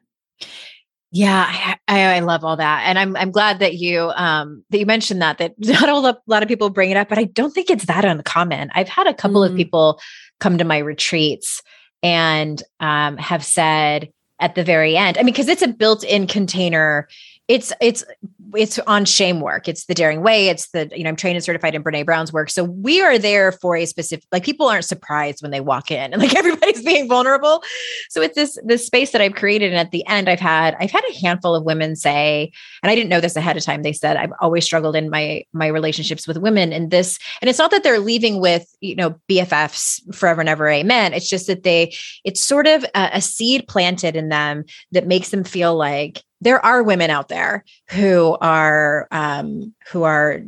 [1.12, 4.86] Yeah, I, I, love all that, and I'm I'm glad that you um that you
[4.86, 7.72] mentioned that that not a lot of people bring it up, but I don't think
[7.72, 8.70] it's that uncommon.
[8.76, 9.50] I've had a couple mm.
[9.50, 10.00] of people
[10.40, 11.64] come to my retreats
[12.04, 17.08] and um, have said at the very end, I mean, because it's a built-in container
[17.50, 18.06] it's it's
[18.56, 19.68] it's on shame work.
[19.68, 20.48] It's the daring way.
[20.50, 22.50] It's the, you know, I'm trained and certified in Brene Brown's work.
[22.50, 26.14] So we are there for a specific, like people aren't surprised when they walk in
[26.14, 27.64] and like everybody's being vulnerable.
[28.10, 29.72] So it's this, this space that I've created.
[29.72, 32.96] And at the end I've had, I've had a handful of women say, and I
[32.96, 33.84] didn't know this ahead of time.
[33.84, 37.60] They said, I've always struggled in my, my relationships with women and this, and it's
[37.60, 40.68] not that they're leaving with, you know, BFFs forever and ever.
[40.70, 41.14] Amen.
[41.14, 45.30] It's just that they, it's sort of a, a seed planted in them that makes
[45.30, 50.42] them feel like, there are women out there who are um, who are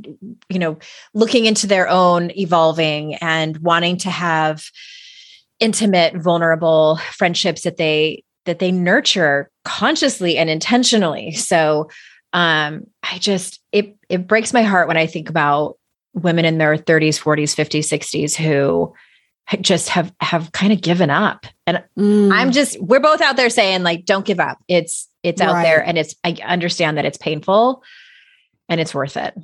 [0.50, 0.78] you know
[1.14, 4.70] looking into their own evolving and wanting to have
[5.60, 11.32] intimate vulnerable friendships that they that they nurture consciously and intentionally.
[11.34, 11.90] So
[12.34, 15.78] um, i just it it breaks my heart when i think about
[16.14, 18.94] women in their 30s 40s 50s 60s who
[19.60, 21.46] just have have kind of given up.
[21.68, 22.32] And mm.
[22.32, 24.60] i'm just we're both out there saying like don't give up.
[24.68, 25.64] It's it's out right.
[25.64, 27.84] there and it's i understand that it's painful
[28.70, 29.36] and it's worth it.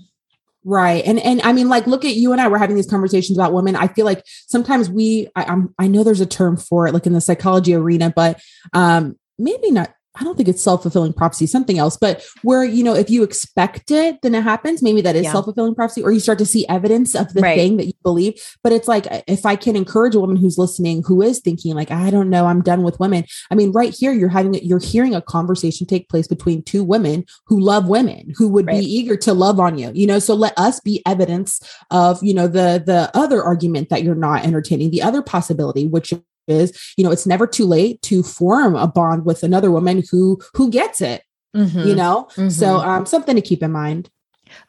[0.64, 1.06] Right.
[1.06, 3.54] And and i mean like look at you and i we're having these conversations about
[3.54, 3.76] women.
[3.76, 7.06] I feel like sometimes we I, i'm i know there's a term for it like
[7.06, 8.42] in the psychology arena but
[8.74, 12.84] um maybe not I don't think it's self fulfilling prophecy, something else, but where, you
[12.84, 14.82] know, if you expect it, then it happens.
[14.82, 15.32] Maybe that is yeah.
[15.32, 17.56] self fulfilling prophecy, or you start to see evidence of the right.
[17.56, 18.34] thing that you believe.
[18.64, 21.92] But it's like, if I can encourage a woman who's listening, who is thinking, like,
[21.92, 23.26] I don't know, I'm done with women.
[23.52, 27.26] I mean, right here, you're having, you're hearing a conversation take place between two women
[27.46, 28.80] who love women, who would right.
[28.80, 30.20] be eager to love on you, you know?
[30.20, 31.60] So let us be evidence
[31.92, 36.14] of, you know, the, the other argument that you're not entertaining, the other possibility, which
[36.48, 40.40] is you know it's never too late to form a bond with another woman who
[40.54, 41.24] who gets it
[41.56, 41.88] mm-hmm.
[41.88, 42.28] you know?
[42.32, 42.50] Mm-hmm.
[42.50, 44.10] so um something to keep in mind.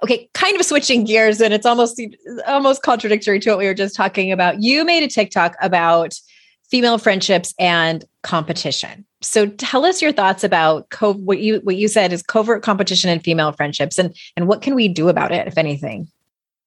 [0.03, 2.01] Okay kind of switching gears and it's almost
[2.47, 4.63] almost contradictory to what we were just talking about.
[4.63, 6.15] You made a tiktok about
[6.71, 9.07] female friendships and competition.
[9.21, 13.11] So tell us your thoughts about co- what you what you said is covert competition
[13.11, 16.09] and female friendships and and what can we do about it if anything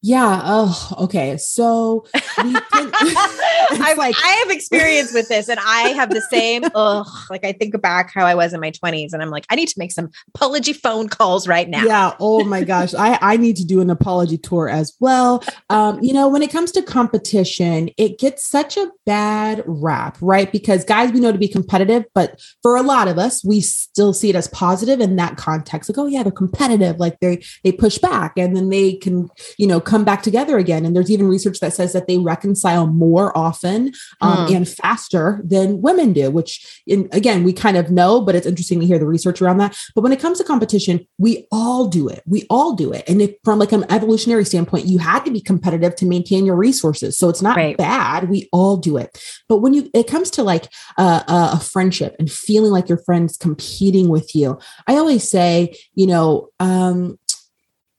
[0.03, 0.41] yeah.
[0.43, 1.37] Oh, okay.
[1.37, 2.07] So
[2.43, 6.63] we can, I like I have experience with this, and I have the same.
[6.73, 9.55] ugh, like I think back how I was in my twenties, and I'm like, I
[9.55, 11.83] need to make some apology phone calls right now.
[11.85, 12.15] Yeah.
[12.19, 15.43] Oh my gosh, I I need to do an apology tour as well.
[15.69, 20.51] Um, you know, when it comes to competition, it gets such a bad rap, right?
[20.51, 24.13] Because guys, we know to be competitive, but for a lot of us, we still
[24.13, 25.91] see it as positive in that context.
[25.91, 26.99] Like, oh yeah, they're competitive.
[26.99, 30.85] Like they they push back, and then they can, you know come back together again.
[30.85, 34.55] And there's even research that says that they reconcile more often um, mm.
[34.55, 38.79] and faster than women do, which in, again, we kind of know, but it's interesting
[38.79, 39.77] to hear the research around that.
[39.93, 42.23] But when it comes to competition, we all do it.
[42.25, 43.03] We all do it.
[43.09, 46.55] And if from like an evolutionary standpoint, you had to be competitive to maintain your
[46.55, 47.17] resources.
[47.17, 47.75] So it's not right.
[47.75, 48.29] bad.
[48.29, 49.21] We all do it.
[49.49, 53.35] But when you, it comes to like uh, a friendship and feeling like your friend's
[53.35, 57.17] competing with you, I always say, you know, um,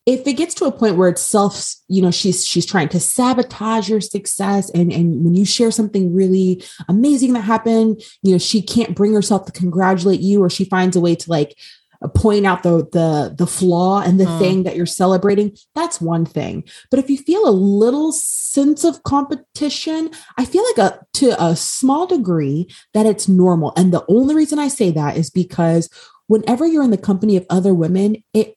[0.05, 3.01] if it gets to a point where it's self you know she's she's trying to
[3.01, 8.39] sabotage your success and and when you share something really amazing that happened you know
[8.39, 11.57] she can't bring herself to congratulate you or she finds a way to like
[12.03, 14.39] uh, point out the the the flaw and the mm.
[14.39, 19.03] thing that you're celebrating that's one thing but if you feel a little sense of
[19.05, 24.35] competition i feel like a to a small degree that it's normal and the only
[24.35, 25.89] reason i say that is because
[26.27, 28.57] whenever you're in the company of other women it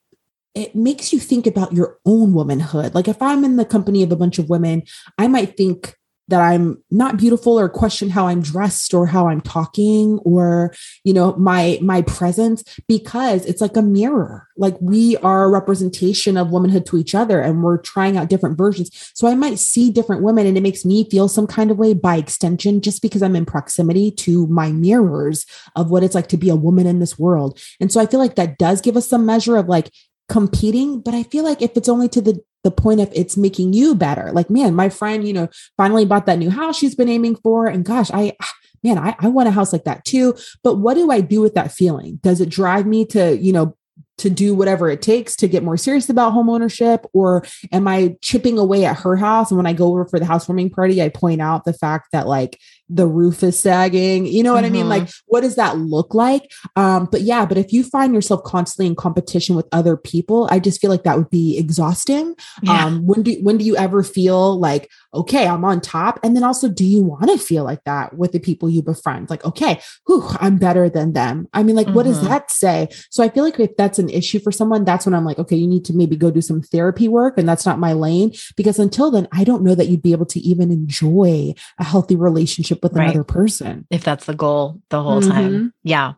[0.56, 2.96] it makes you think about your own womanhood.
[2.96, 4.84] Like if I'm in the company of a bunch of women,
[5.18, 5.96] I might think
[6.28, 11.14] that I'm not beautiful or question how I'm dressed or how I'm talking or you
[11.14, 14.48] know my my presence because it's like a mirror.
[14.58, 18.58] Like we are a representation of womanhood to each other and we're trying out different
[18.58, 19.12] versions.
[19.14, 21.94] So I might see different women and it makes me feel some kind of way
[21.94, 26.38] by extension just because I'm in proximity to my mirrors of what it's like to
[26.38, 27.60] be a woman in this world.
[27.80, 29.92] And so I feel like that does give us some measure of like
[30.28, 33.74] competing but i feel like if it's only to the the point of it's making
[33.74, 37.10] you better like man my friend you know finally bought that new house she's been
[37.10, 38.54] aiming for and gosh i ah,
[38.86, 40.36] man i, I want a house like that too.
[40.64, 42.20] But what do i do with that feeling?
[42.24, 43.76] Does it drive me to you know
[44.18, 48.16] to do whatever it takes to get more serious about home ownership or am i
[48.22, 49.52] chipping away at her house?
[49.52, 52.28] And when i go over for the housewarming party i point out the fact that
[52.28, 54.76] like the roof is sagging you know what mm-hmm.
[54.76, 55.26] i mean like mm-hmm.
[55.28, 58.96] what does that look like um but yeah but if you find yourself constantly in
[58.96, 62.86] competition with other people i just feel like that would be exhausting yeah.
[62.86, 66.44] um when do when do you ever feel like okay i'm on top and then
[66.44, 69.80] also do you want to feel like that with the people you befriend like okay
[70.06, 71.96] whew, i'm better than them i mean like mm-hmm.
[71.96, 72.28] what does mm-hmm.
[72.28, 75.26] that say so i feel like if that's an issue for someone that's when i'm
[75.26, 77.94] like okay you need to maybe go do some therapy work and that's not my
[77.94, 81.84] lane because until then i don't know that you'd be able to even enjoy a
[81.84, 83.10] healthy relationship relationship with right.
[83.10, 83.88] another person.
[83.90, 85.32] If that's the goal the whole mm-hmm.
[85.32, 85.74] time.
[85.84, 86.14] Yeah.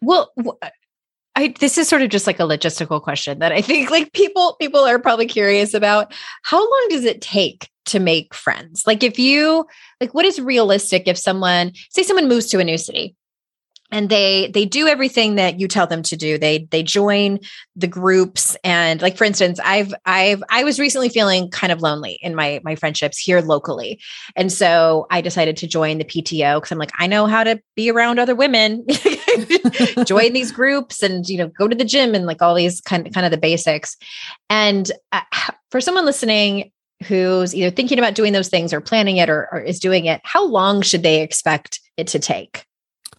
[0.00, 0.32] Well,
[1.34, 4.56] I this is sort of just like a logistical question that I think like people
[4.60, 6.12] people are probably curious about.
[6.42, 8.86] How long does it take to make friends?
[8.86, 9.66] Like if you
[10.00, 13.16] like what is realistic if someone say someone moves to a new city
[13.92, 16.38] and they they do everything that you tell them to do.
[16.38, 17.38] They they join
[17.76, 18.56] the groups.
[18.64, 22.60] And like for instance i've i've i was recently feeling kind of lonely in my
[22.64, 24.00] my friendships here locally.
[24.34, 27.60] And so i decided to join the pto because i'm like i know how to
[27.76, 28.84] be around other women.
[30.04, 33.06] Join these groups and you know go to the gym and like all these kind
[33.06, 33.96] of kind of the basics.
[34.50, 35.22] And uh,
[35.70, 36.70] for someone listening
[37.06, 40.20] who's either thinking about doing those things or planning it or, or is doing it
[40.22, 42.64] how long should they expect it to take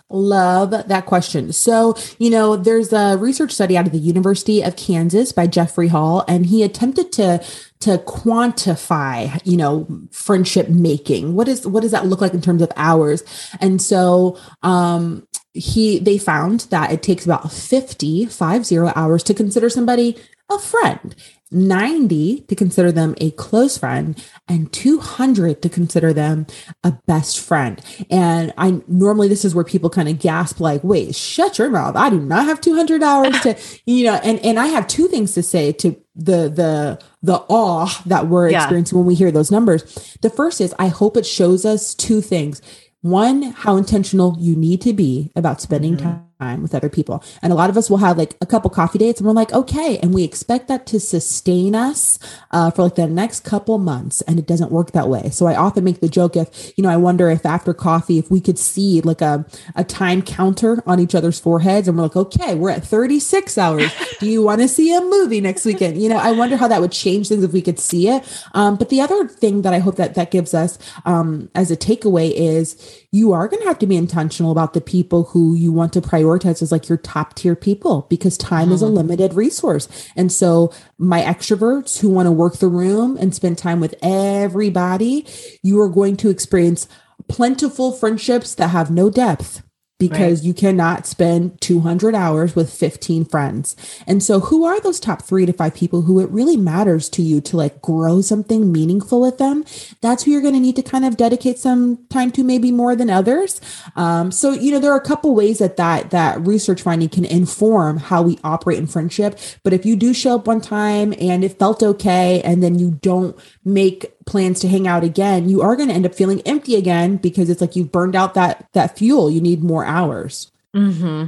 [0.10, 1.52] Love that question.
[1.52, 5.88] So, you know, there's a research study out of the University of Kansas by Jeffrey
[5.88, 7.44] Hall, and he attempted to
[7.80, 11.36] to quantify, you know, friendship making.
[11.36, 13.24] What is what does that look like in terms of hours?
[13.60, 19.70] And so um he they found that it takes about 50 50 hours to consider
[19.70, 20.18] somebody
[20.50, 21.16] a friend
[21.54, 26.48] 90 to consider them a close friend and 200 to consider them
[26.84, 27.80] a best friend.
[28.10, 31.96] And I normally this is where people kind of gasp like, "Wait, shut your mouth.
[31.96, 35.34] I do not have 200 hours to, you know, and and I have two things
[35.34, 38.64] to say to the the the awe that we're yeah.
[38.64, 40.18] experiencing when we hear those numbers.
[40.22, 42.62] The first is I hope it shows us two things.
[43.04, 46.06] One, how intentional you need to be about spending mm-hmm.
[46.06, 47.24] time time with other people.
[47.42, 49.54] And a lot of us will have like a couple coffee dates and we're like,
[49.54, 49.98] okay.
[50.02, 52.20] And we expect that to sustain us
[52.52, 54.22] uh, for like the next couple months.
[54.22, 55.30] And it doesn't work that way.
[55.30, 58.30] So I often make the joke if, you know, I wonder if after coffee, if
[58.30, 62.16] we could see like a, a time counter on each other's foreheads and we're like,
[62.16, 63.92] okay, we're at 36 hours.
[64.20, 66.02] Do you want to see a movie next weekend?
[66.02, 68.24] You know, I wonder how that would change things if we could see it.
[68.54, 71.78] Um, but the other thing that I hope that that gives us um, as a
[71.78, 72.76] takeaway is
[73.12, 76.02] you are going to have to be intentional about the people who you want to
[76.02, 78.74] prioritize as like your top tier people because time mm-hmm.
[78.74, 78.96] is a mm-hmm.
[78.96, 79.88] limited resource.
[80.16, 85.28] And so, my extroverts who want to work the room and spend time with everybody,
[85.62, 86.88] you are going to experience
[87.28, 89.64] plentiful friendships that have no depth
[90.08, 90.48] because right.
[90.48, 93.76] you cannot spend 200 hours with 15 friends.
[94.06, 97.22] And so, who are those top three to five people who it really matters to
[97.22, 99.66] you to like grow something meaningful with them?
[100.02, 102.96] That's who you're going to need to kind of dedicate some time to, maybe more
[102.96, 103.62] than others.
[103.96, 107.26] Um, so, you know, there are a couple ways that that that research finding can
[107.26, 109.40] inform how we operate in friendship.
[109.64, 112.92] But if you do show up one time and it felt okay, and then you
[113.02, 116.76] don't make plans to hang out again, you are going to end up feeling empty
[116.76, 119.30] again because it's like you've burned out that that fuel.
[119.30, 120.52] You need more hours.
[120.74, 121.26] Hmm.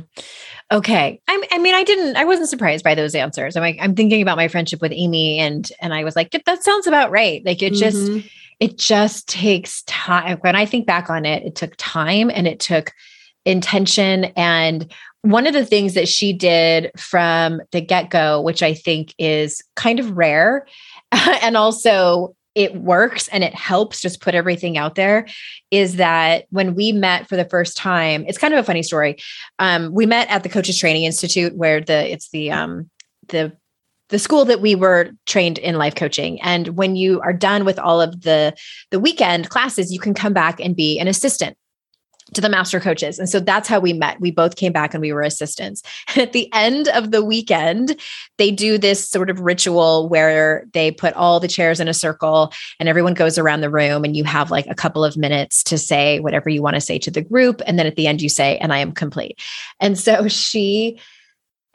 [0.71, 1.21] Okay.
[1.27, 2.15] I'm, I mean, I didn't.
[2.15, 3.55] I wasn't surprised by those answers.
[3.55, 6.63] I'm like, I'm thinking about my friendship with Amy, and and I was like, that
[6.63, 7.45] sounds about right.
[7.45, 7.79] Like it mm-hmm.
[7.79, 8.27] just,
[8.59, 10.39] it just takes time.
[10.39, 12.93] When I think back on it, it took time and it took
[13.45, 14.25] intention.
[14.35, 14.91] And
[15.21, 19.61] one of the things that she did from the get go, which I think is
[19.75, 20.65] kind of rare,
[21.11, 25.27] and also it works and it helps just put everything out there
[25.71, 29.17] is that when we met for the first time it's kind of a funny story.
[29.59, 32.89] Um, we met at the coaches training institute where the it's the um,
[33.27, 33.55] the
[34.09, 36.39] the school that we were trained in life coaching.
[36.41, 38.55] And when you are done with all of the
[38.91, 41.57] the weekend classes you can come back and be an assistant
[42.33, 43.19] to the master coaches.
[43.19, 44.19] And so that's how we met.
[44.19, 45.83] We both came back and we were assistants.
[46.15, 47.99] And at the end of the weekend,
[48.37, 52.53] they do this sort of ritual where they put all the chairs in a circle
[52.79, 55.77] and everyone goes around the room and you have like a couple of minutes to
[55.77, 57.61] say whatever you want to say to the group.
[57.65, 59.41] And then at the end, you say, and I am complete.
[59.79, 60.99] And so she,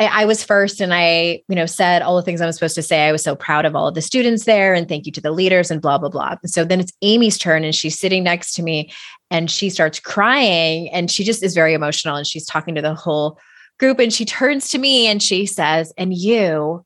[0.07, 2.83] I, was first and I, you know, said all the things I was supposed to
[2.83, 3.07] say.
[3.07, 5.31] I was so proud of all of the students there and thank you to the
[5.31, 6.37] leaders and blah, blah, blah.
[6.43, 8.93] And so then it's Amy's turn and she's sitting next to me
[9.31, 12.95] and she starts crying and she just is very emotional and she's talking to the
[12.95, 13.39] whole
[13.79, 16.85] group and she turns to me and she says, And you,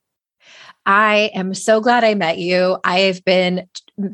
[0.87, 2.79] I am so glad I met you.
[2.85, 3.69] I have been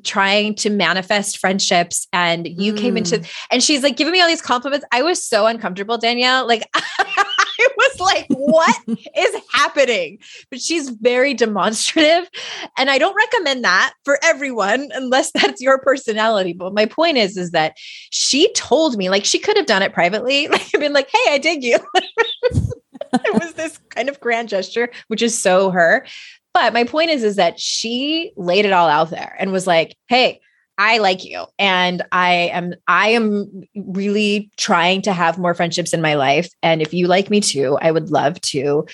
[0.04, 2.78] trying to manifest friendships and you mm.
[2.78, 3.30] came into mm.
[3.50, 4.84] and she's like giving me all these compliments.
[4.92, 6.46] I was so uncomfortable, Danielle.
[6.46, 6.68] Like
[7.60, 10.18] I was like, what is happening?
[10.50, 12.28] But she's very demonstrative.
[12.76, 16.52] And I don't recommend that for everyone unless that's your personality.
[16.52, 17.74] But my point is, is that
[18.10, 21.38] she told me, like, she could have done it privately, like, been like, hey, I
[21.38, 21.78] dig you.
[21.92, 26.06] it was this kind of grand gesture, which is so her.
[26.52, 29.96] But my point is, is that she laid it all out there and was like,
[30.08, 30.40] hey,
[30.80, 36.00] I like you and I am I am really trying to have more friendships in
[36.00, 38.86] my life and if you like me too I would love to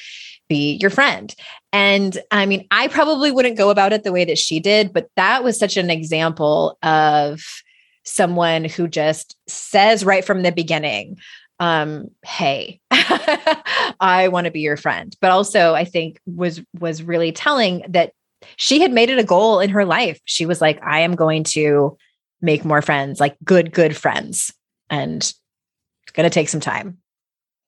[0.49, 1.32] be your friend.
[1.72, 5.09] And I mean I probably wouldn't go about it the way that she did but
[5.14, 7.41] that was such an example of
[8.03, 11.18] someone who just says right from the beginning
[11.61, 17.30] um hey I want to be your friend but also I think was was really
[17.30, 18.12] telling that
[18.57, 20.20] she had made it a goal in her life.
[20.24, 21.97] She was like, I am going to
[22.40, 24.53] make more friends, like good, good friends.
[24.88, 26.99] And it's going to take some time.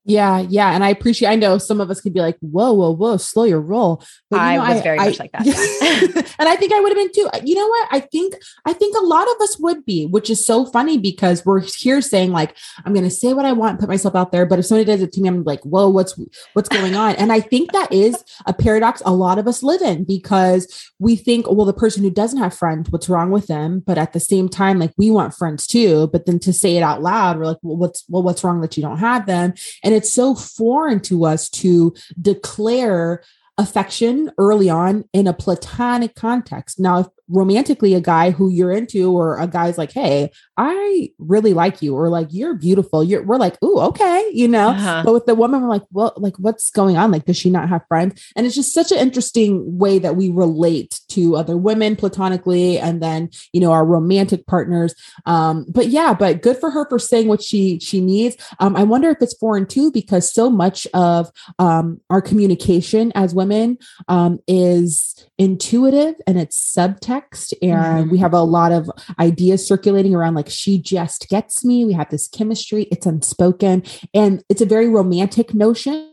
[0.08, 0.70] Yeah, yeah.
[0.72, 3.44] And I appreciate, I know some of us could be like, whoa, whoa, whoa, slow
[3.44, 4.02] your roll.
[4.30, 6.34] But, I know, was I, very I, much like that.
[6.38, 7.28] and I think I would have been too.
[7.46, 7.88] You know what?
[7.92, 8.34] I think,
[8.64, 12.00] I think a lot of us would be, which is so funny because we're here
[12.00, 12.56] saying like,
[12.86, 14.46] I'm going to say what I want, put myself out there.
[14.46, 16.18] But if somebody does it to me, I'm like, whoa, what's,
[16.54, 17.14] what's going on?
[17.16, 21.16] And I think that is a paradox a lot of us live in because we
[21.16, 23.80] think, well, the person who doesn't have friends, what's wrong with them?
[23.80, 26.06] But at the same time, like we want friends too.
[26.06, 28.74] But then to say it out loud, we're like, well, what's, well, what's wrong that
[28.74, 29.52] you don't have them?
[29.84, 33.22] And it's so foreign to us to declare
[33.58, 36.78] affection early on in a platonic context.
[36.78, 41.52] Now, if romantically a guy who you're into or a guy's like hey i really
[41.52, 44.68] like you or like you're beautiful you're we're like oh okay you know?
[44.68, 45.02] Uh-huh.
[45.04, 47.10] but with the woman we're like well like what's going on?
[47.10, 48.32] Like does she not have friends?
[48.36, 53.02] And it's just such an interesting way that we relate to other women platonically and
[53.02, 54.94] then you know our romantic partners.
[55.26, 58.36] Um but yeah but good for her for saying what she she needs.
[58.58, 63.34] Um i wonder if it's foreign too because so much of um our communication as
[63.34, 68.10] women um is intuitive and it's subtext and mm-hmm.
[68.10, 72.10] we have a lot of ideas circulating around like she just gets me we have
[72.10, 73.82] this chemistry it's unspoken
[74.12, 76.12] and it's a very romantic notion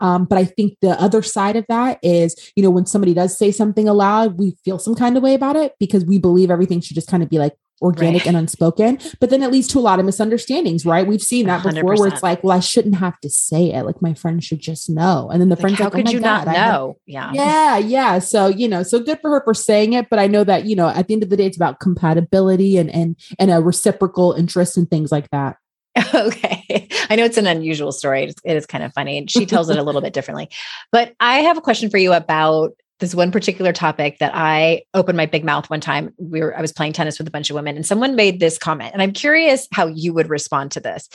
[0.00, 3.36] um, but I think the other side of that is, you know, when somebody does
[3.36, 6.80] say something aloud, we feel some kind of way about it because we believe everything
[6.80, 8.26] should just kind of be like organic right.
[8.28, 8.98] and unspoken.
[9.20, 11.06] But then it leads to a lot of misunderstandings, right?
[11.06, 11.74] We've seen that 100%.
[11.74, 13.84] before where it's like, well, I shouldn't have to say it.
[13.84, 15.30] Like my friend should just know.
[15.30, 16.96] And then the like, friend's how like, oh could oh you God, not know?
[17.06, 17.32] Yeah.
[17.34, 17.78] Yeah.
[17.78, 18.18] Yeah.
[18.20, 20.08] So, you know, so good for her for saying it.
[20.10, 22.76] But I know that, you know, at the end of the day, it's about compatibility
[22.76, 25.56] and and and a reciprocal interest and things like that.
[26.14, 26.88] Okay.
[27.10, 28.32] I know it's an unusual story.
[28.44, 29.18] It is kind of funny.
[29.18, 30.48] And she tells it a little bit differently.
[30.90, 32.72] But I have a question for you about
[33.02, 36.14] this one particular topic that I opened my big mouth one time.
[36.16, 38.56] We were I was playing tennis with a bunch of women and someone made this
[38.56, 41.08] comment and I'm curious how you would respond to this.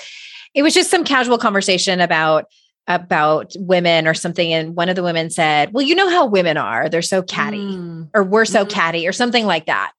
[0.53, 2.45] It was just some casual conversation about
[2.87, 6.57] about women or something and one of the women said, "Well, you know how women
[6.57, 6.89] are.
[6.89, 8.09] They're so catty mm.
[8.13, 8.69] or we're so mm-hmm.
[8.69, 9.93] catty or something like that."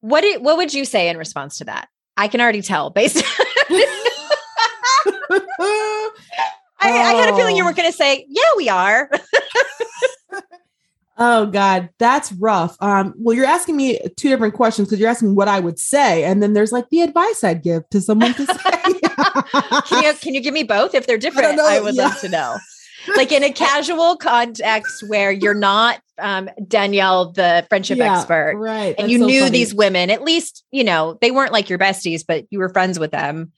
[0.00, 1.88] What did, what would you say in response to that?
[2.16, 3.22] I can already tell based
[6.84, 7.74] I, I, had a feeling you were oh.
[7.74, 9.10] going to say, "Yeah, we are."
[11.18, 12.76] oh God, that's rough.
[12.80, 16.24] Um, well, you're asking me two different questions because you're asking what I would say,
[16.24, 19.00] and then there's like the advice I'd give to someone to say.
[19.88, 21.58] can, you, can you give me both if they're different?
[21.60, 22.02] I, I would yeah.
[22.04, 22.56] love to know.
[23.16, 28.94] like in a casual context where you're not um, Danielle, the friendship yeah, expert, right?
[28.98, 29.50] And That's you so knew funny.
[29.50, 30.10] these women.
[30.10, 33.52] At least you know they weren't like your besties, but you were friends with them.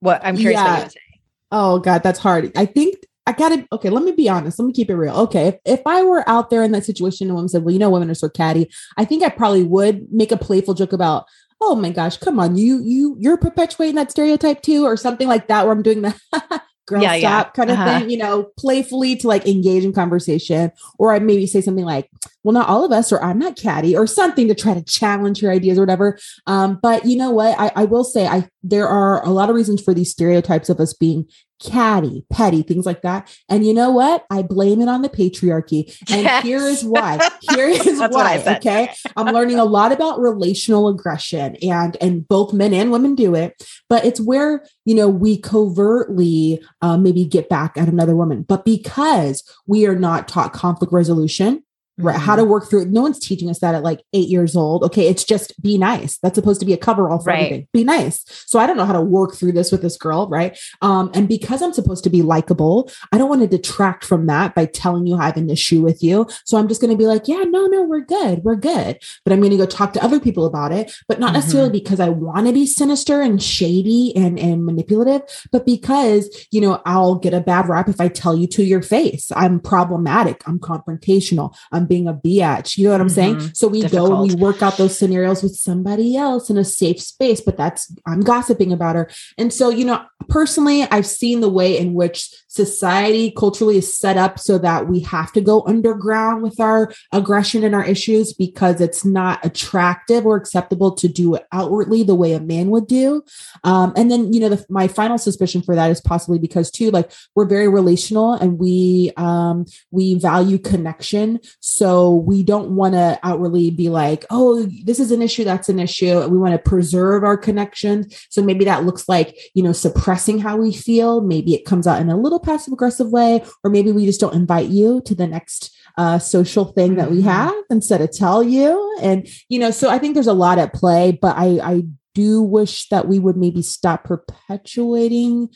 [0.00, 0.70] What I'm curious yeah.
[0.70, 1.20] what you would say.
[1.50, 2.52] Oh God, that's hard.
[2.56, 2.96] I think
[3.26, 4.58] I gotta okay, let me be honest.
[4.58, 5.14] Let me keep it real.
[5.14, 5.48] Okay.
[5.48, 7.90] If, if I were out there in that situation and women said, Well, you know,
[7.90, 11.26] women are so catty, I think I probably would make a playful joke about,
[11.60, 15.48] oh my gosh, come on, you you you're perpetuating that stereotype too, or something like
[15.48, 16.14] that, where I'm doing the
[16.86, 17.50] girl yeah, stop yeah.
[17.52, 18.00] kind of uh-huh.
[18.00, 20.70] thing, you know, playfully to like engage in conversation.
[20.98, 22.10] Or I maybe say something like,
[22.42, 25.40] well, not all of us, or I'm not catty, or something to try to challenge
[25.40, 26.18] your ideas or whatever.
[26.46, 27.58] Um, but you know what?
[27.58, 30.80] I, I will say I there are a lot of reasons for these stereotypes of
[30.80, 31.26] us being
[31.62, 33.32] catty, petty, things like that.
[33.48, 34.24] And you know what?
[34.30, 35.96] I blame it on the patriarchy.
[36.10, 36.42] And yes.
[36.42, 37.18] here is why.
[37.42, 38.42] Here is why.
[38.56, 38.92] Okay.
[39.16, 43.62] I'm learning a lot about relational aggression and and both men and women do it.
[43.88, 48.42] But it's where, you know, we covertly uh, maybe get back at another woman.
[48.42, 51.62] But because we are not taught conflict resolution,
[51.98, 52.18] right?
[52.18, 52.50] How to mm-hmm.
[52.50, 52.88] work through it.
[52.88, 54.82] No one's teaching us that at like eight years old.
[54.84, 56.18] Okay it's just be nice.
[56.18, 57.44] That's supposed to be a cover all for right.
[57.44, 57.68] everything.
[57.72, 58.24] Be nice.
[58.46, 60.58] So i don't know how to work through this with this girl right?
[60.82, 64.54] Um and because i'm supposed to be likable i don't want to detract from that
[64.54, 66.26] by telling you i have an issue with you.
[66.44, 68.98] So i'm just going to be like yeah no no we're good we're good.
[69.24, 71.34] But i'm going to go talk to other people about it but not mm-hmm.
[71.34, 75.22] necessarily because i want to be sinister and shady and and manipulative
[75.52, 78.82] but because you know i'll get a bad rap if i tell you to your
[78.82, 79.30] face.
[79.34, 80.42] I'm problematic.
[80.46, 81.54] I'm confrontational.
[81.72, 82.76] I'm being a biatch.
[82.76, 83.38] You know what I'm mm-hmm.
[83.40, 83.54] saying?
[83.54, 84.10] So we Difficult.
[84.10, 87.56] go and we work out those scenarios with somebody else in a safe space, but
[87.56, 89.10] that's, I'm gossiping about her.
[89.38, 94.16] And so, you know, personally, I've seen the way in which society culturally is set
[94.16, 98.80] up so that we have to go underground with our aggression and our issues because
[98.80, 103.24] it's not attractive or acceptable to do it outwardly the way a man would do.
[103.64, 106.92] Um, and then, you know, the, my final suspicion for that is possibly because too,
[106.92, 111.40] like we're very relational and we, um, we value connection.
[111.58, 115.80] So we don't want to outwardly be like, oh, this is an issue, that's an
[115.80, 116.20] issue.
[116.20, 118.14] And we want to preserve our connections.
[118.30, 121.20] So maybe that looks like, you know, suppressing how we feel.
[121.20, 124.34] Maybe it comes out in a little passive aggressive way, or maybe we just don't
[124.34, 127.28] invite you to the next uh, social thing that we mm-hmm.
[127.28, 128.96] have instead of tell you.
[129.00, 131.82] And, you know, so I think there's a lot at play, but I, I
[132.14, 135.48] do wish that we would maybe stop perpetuating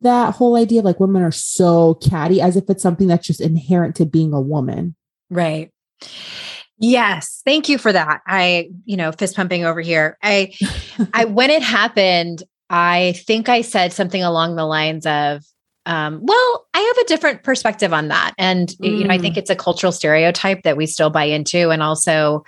[0.00, 3.40] that whole idea of like women are so catty as if it's something that's just
[3.40, 4.94] inherent to being a woman.
[5.30, 5.70] Right.
[6.78, 8.20] Yes, thank you for that.
[8.26, 10.18] I, you know, fist pumping over here.
[10.22, 10.52] I
[11.12, 15.42] I when it happened, I think I said something along the lines of
[15.86, 18.34] um, well, I have a different perspective on that.
[18.38, 18.98] And mm.
[18.98, 19.38] you know, I think mm.
[19.38, 22.44] it's a cultural stereotype that we still buy into and also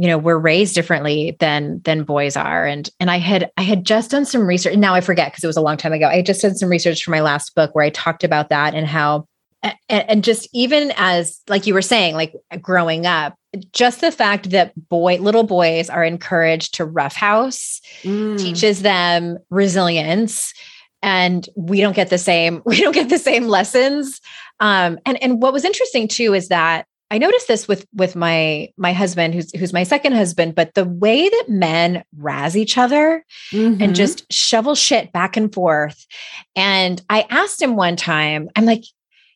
[0.00, 3.84] you know we're raised differently than than boys are and and i had i had
[3.84, 6.22] just done some research now i forget because it was a long time ago i
[6.22, 9.26] just did some research for my last book where i talked about that and how
[9.62, 12.32] and, and just even as like you were saying like
[12.62, 13.34] growing up
[13.72, 18.38] just the fact that boy little boys are encouraged to roughhouse mm.
[18.38, 20.54] teaches them resilience
[21.02, 24.20] and we don't get the same we don't get the same lessons
[24.60, 28.68] um and and what was interesting too is that I noticed this with with my
[28.76, 33.24] my husband who's who's my second husband but the way that men razz each other
[33.50, 33.82] mm-hmm.
[33.82, 36.06] and just shovel shit back and forth
[36.54, 38.84] and I asked him one time I'm like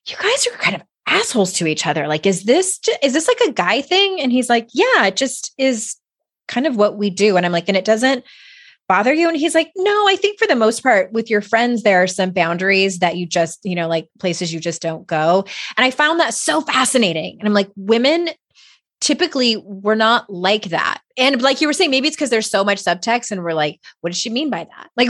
[0.06, 2.08] you guys are kind of assholes to each other.
[2.08, 4.20] Like, is this, is this like a guy thing?
[4.20, 5.96] And he's like, yeah, it just is
[6.48, 7.36] kind of what we do.
[7.36, 8.24] And I'm like, and it doesn't
[8.88, 9.28] bother you?
[9.28, 12.06] And he's like, no, I think for the most part with your friends, there are
[12.06, 15.44] some boundaries that you just, you know, like places you just don't go.
[15.76, 17.38] And I found that so fascinating.
[17.38, 18.28] And I'm like, women
[19.02, 21.00] typically we're not like that.
[21.18, 23.80] And like you were saying, maybe it's because there's so much subtext and we're like,
[24.00, 24.90] what does she mean by that?
[24.96, 25.08] Like,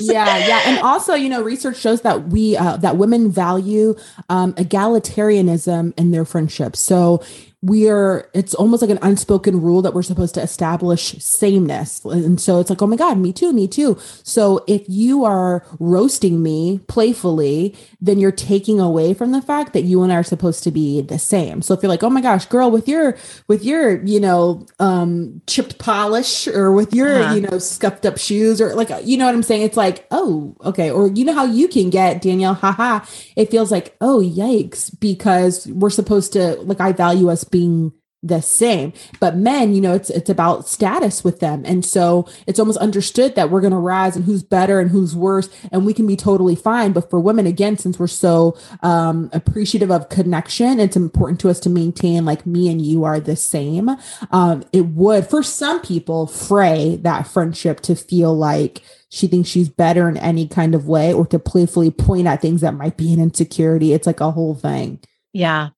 [0.00, 0.62] yeah, yeah.
[0.64, 3.94] And also, you know, research shows that we, uh, that women value
[4.28, 6.80] um, egalitarianism in their friendships.
[6.80, 7.22] So
[7.62, 12.04] we are it's almost like an unspoken rule that we're supposed to establish sameness.
[12.04, 13.96] And so it's like oh my god me too me too.
[14.24, 19.82] So if you are roasting me playfully then you're taking away from the fact that
[19.82, 21.62] you and i are supposed to be the same.
[21.62, 25.40] So if you're like oh my gosh girl with your with your you know um
[25.46, 27.34] chipped polish or with your uh-huh.
[27.34, 29.62] you know scuffed up shoes or like you know what i'm saying?
[29.62, 30.90] It's like oh okay.
[30.90, 33.04] Or you know how you can get danielle haha
[33.36, 37.92] it feels like oh yikes because we're supposed to like i value us being
[38.22, 38.92] the same.
[39.18, 41.62] But men you know it's it's about status with them.
[41.66, 45.16] And so it's almost understood that we're going to rise and who's better and who's
[45.16, 46.92] worse and we can be totally fine.
[46.92, 51.58] But for women again since we're so um appreciative of connection it's important to us
[51.60, 53.90] to maintain like me and you are the same.
[54.30, 59.68] Um it would for some people fray that friendship to feel like she thinks she's
[59.68, 63.12] better in any kind of way or to playfully point at things that might be
[63.12, 63.92] an insecurity.
[63.92, 65.00] It's like a whole thing.
[65.32, 65.70] Yeah.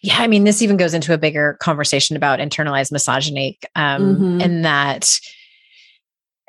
[0.00, 0.18] Yeah.
[0.18, 4.40] I mean, this even goes into a bigger conversation about internalized misogyny, um, mm-hmm.
[4.40, 5.20] and that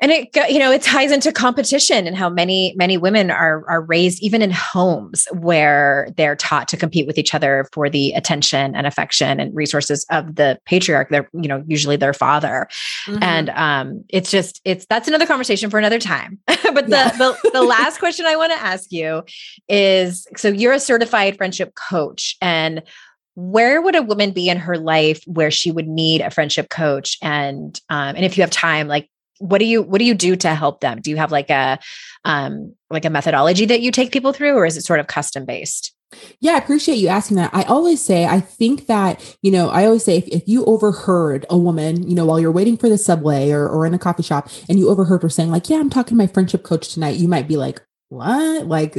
[0.00, 3.82] and it you know it ties into competition and how many many women are are
[3.82, 8.74] raised even in homes where they're taught to compete with each other for the attention
[8.74, 12.68] and affection and resources of the patriarch they're you know usually their father
[13.06, 13.22] mm-hmm.
[13.22, 17.16] and um it's just it's that's another conversation for another time but the, yeah.
[17.16, 19.22] the the last question i want to ask you
[19.68, 22.82] is so you're a certified friendship coach and
[23.36, 27.18] where would a woman be in her life where she would need a friendship coach
[27.20, 29.08] and um, and if you have time like
[29.38, 31.78] what do you what do you do to help them do you have like a
[32.24, 35.44] um like a methodology that you take people through or is it sort of custom
[35.44, 35.94] based
[36.40, 37.50] yeah, I appreciate you asking that.
[37.52, 41.46] I always say, I think that, you know, I always say if, if you overheard
[41.50, 44.22] a woman, you know, while you're waiting for the subway or, or in a coffee
[44.22, 47.16] shop and you overheard her saying, like, yeah, I'm talking to my friendship coach tonight,
[47.16, 47.82] you might be like,
[48.14, 48.66] what?
[48.66, 48.96] Like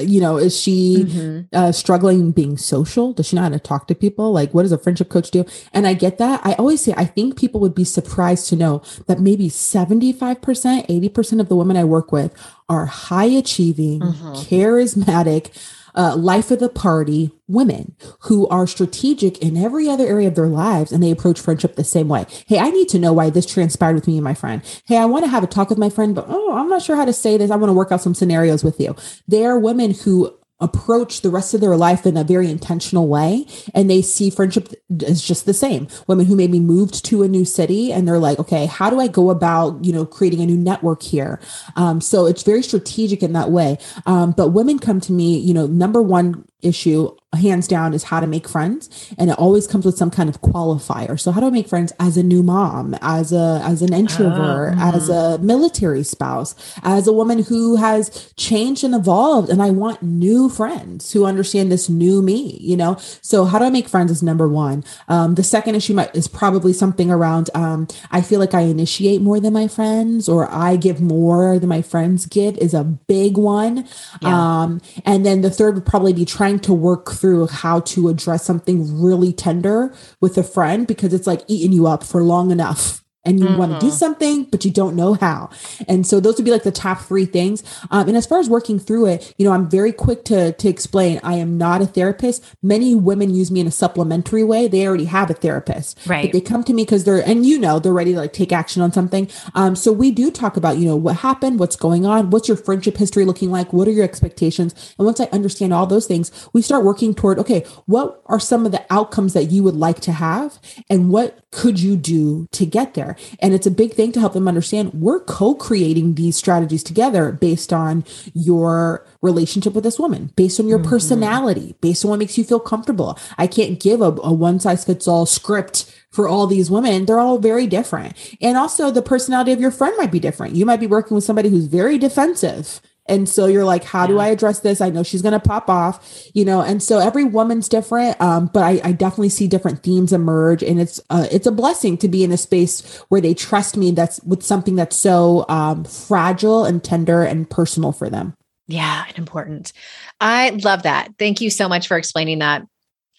[0.00, 1.54] you know is she mm-hmm.
[1.54, 3.12] uh, struggling being social?
[3.12, 4.32] Does she know how to talk to people?
[4.32, 5.44] Like what does a friendship coach do?
[5.72, 6.40] And i get that.
[6.44, 11.40] I always say i think people would be surprised to know that maybe 75% 80%
[11.40, 12.34] of the women i work with
[12.68, 14.32] are high achieving mm-hmm.
[14.34, 15.50] charismatic
[15.94, 20.48] uh, life of the party women who are strategic in every other area of their
[20.48, 22.26] lives and they approach friendship the same way.
[22.46, 24.62] Hey, I need to know why this transpired with me and my friend.
[24.86, 26.96] Hey, I want to have a talk with my friend, but oh, I'm not sure
[26.96, 27.50] how to say this.
[27.50, 28.96] I want to work out some scenarios with you.
[29.28, 33.44] They are women who approach the rest of their life in a very intentional way
[33.74, 34.68] and they see friendship
[35.06, 35.88] as just the same.
[36.06, 39.08] Women who maybe moved to a new city and they're like okay how do i
[39.08, 41.40] go about you know creating a new network here?
[41.76, 43.78] Um, so it's very strategic in that way.
[44.06, 48.20] Um, but women come to me you know number one issue hands down is how
[48.20, 49.12] to make friends.
[49.18, 51.18] And it always comes with some kind of qualifier.
[51.18, 54.74] So how do i make friends as a new mom as a as an introvert
[54.76, 59.50] oh, as a military spouse as a woman who has changed and evolved?
[59.50, 62.96] And i want new friends who understand this new me you know?
[63.20, 64.84] So how do i make friends is number one.
[65.08, 69.20] Um, the second issue might, is probably something around um, i feel like i initiate
[69.20, 73.36] more than my friends or i give more than my friends give is a big
[73.36, 73.86] one.
[74.22, 74.62] Yeah.
[74.62, 78.44] um, and then the third would probably be trying to work through how to address
[78.44, 83.03] something really tender with a friend because it's like eating you up for long enough
[83.24, 83.58] and you mm-hmm.
[83.58, 85.50] want to do something, but you don't know how.
[85.88, 87.62] And so those would be like the top three things.
[87.90, 90.68] Um, and as far as working through it, you know, I'm very quick to to
[90.68, 91.20] explain.
[91.22, 92.44] I am not a therapist.
[92.62, 94.68] Many women use me in a supplementary way.
[94.68, 96.24] They already have a therapist, right?
[96.24, 98.52] But they come to me because they're and you know they're ready to like take
[98.52, 99.30] action on something.
[99.54, 102.56] Um, so we do talk about you know what happened, what's going on, what's your
[102.56, 106.30] friendship history looking like, what are your expectations, and once I understand all those things,
[106.52, 110.00] we start working toward okay, what are some of the outcomes that you would like
[110.00, 110.58] to have,
[110.90, 113.13] and what could you do to get there?
[113.40, 117.32] And it's a big thing to help them understand we're co creating these strategies together
[117.32, 120.90] based on your relationship with this woman, based on your mm-hmm.
[120.90, 123.18] personality, based on what makes you feel comfortable.
[123.38, 127.06] I can't give a, a one size fits all script for all these women.
[127.06, 128.16] They're all very different.
[128.40, 130.54] And also, the personality of your friend might be different.
[130.54, 134.18] You might be working with somebody who's very defensive and so you're like, how do
[134.18, 134.80] I address this?
[134.80, 138.18] I know she's going to pop off, you know, and so every woman's different.
[138.20, 141.98] Um, but I, I definitely see different themes emerge and it's, uh, it's a blessing
[141.98, 143.90] to be in a space where they trust me.
[143.90, 148.34] That's with something that's so, um, fragile and tender and personal for them.
[148.66, 149.04] Yeah.
[149.08, 149.74] And important.
[150.20, 151.10] I love that.
[151.18, 152.66] Thank you so much for explaining that.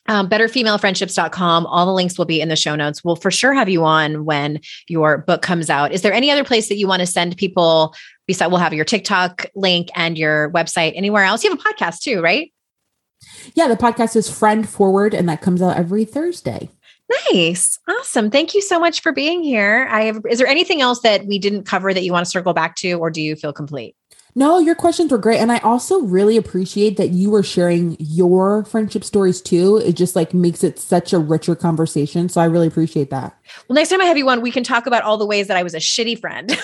[0.08, 1.66] Um, betterfemalefriendships.com.
[1.66, 3.04] All the links will be in the show notes.
[3.04, 5.92] We'll for sure have you on when your book comes out.
[5.92, 7.96] Is there any other place that you want to send people
[8.28, 10.94] Besides, we'll have your TikTok link and your website.
[10.96, 11.44] Anywhere else?
[11.44, 12.52] You have a podcast too, right?
[13.54, 16.70] Yeah, the podcast is Friend Forward, and that comes out every Thursday.
[17.32, 17.78] Nice.
[17.88, 18.32] Awesome.
[18.32, 19.88] Thank you so much for being here.
[19.92, 22.54] I have is there anything else that we didn't cover that you want to circle
[22.54, 23.96] back to, or do you feel complete?
[24.38, 25.40] No, your questions were great.
[25.40, 29.78] And I also really appreciate that you were sharing your friendship stories too.
[29.78, 32.28] It just like makes it such a richer conversation.
[32.28, 33.38] So I really appreciate that.
[33.70, 35.56] Well, next time I have you on, we can talk about all the ways that
[35.56, 36.52] I was a shitty friend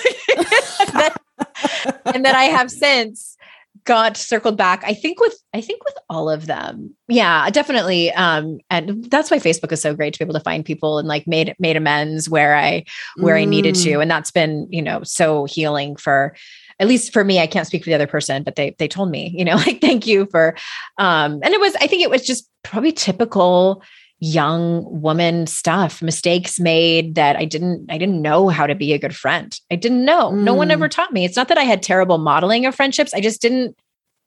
[2.13, 3.37] and that I have since
[3.83, 8.59] got circled back i think with i think with all of them yeah definitely um
[8.69, 11.25] and that's why facebook is so great to be able to find people and like
[11.25, 12.83] made made amends where i
[13.17, 13.41] where mm.
[13.41, 14.01] i needed to mm.
[14.01, 16.35] and that's been you know so healing for
[16.81, 19.09] at least for me i can't speak for the other person but they they told
[19.09, 20.55] me you know like thank you for
[20.97, 23.81] um and it was i think it was just probably typical
[24.19, 28.99] young woman stuff mistakes made that i didn't i didn't know how to be a
[28.99, 30.43] good friend i didn't know mm.
[30.43, 30.91] no one ever mm.
[30.91, 33.75] taught me it's not that i had terrible modeling of friendships i just didn't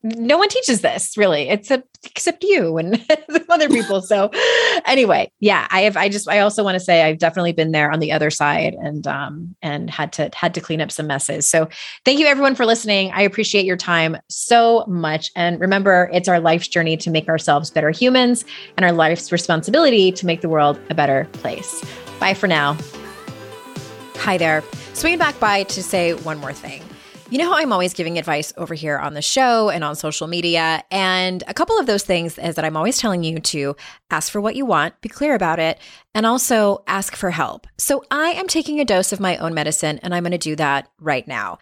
[0.05, 3.03] no one teaches this really it's a, except you and
[3.49, 4.01] other people.
[4.01, 4.29] So
[4.85, 7.91] anyway yeah i have i just i also want to say i've definitely been there
[7.91, 11.47] on the other side and um and had to had to clean up some messes.
[11.47, 11.67] So
[12.03, 13.11] thank you everyone for listening.
[13.13, 15.31] I appreciate your time so much.
[15.35, 18.45] And remember it's our life's journey to make ourselves better humans
[18.77, 21.83] and our life's responsibility to make the world a better place.
[22.19, 22.77] Bye for now.
[24.17, 24.63] Hi there.
[24.93, 26.81] Swinging back by to say one more thing
[27.31, 30.27] you know how I'm always giving advice over here on the show and on social
[30.27, 30.83] media?
[30.91, 33.75] And a couple of those things is that I'm always telling you to
[34.11, 35.79] ask for what you want, be clear about it,
[36.13, 37.65] and also ask for help.
[37.79, 40.55] So I am taking a dose of my own medicine and I'm going to do
[40.57, 41.57] that right now.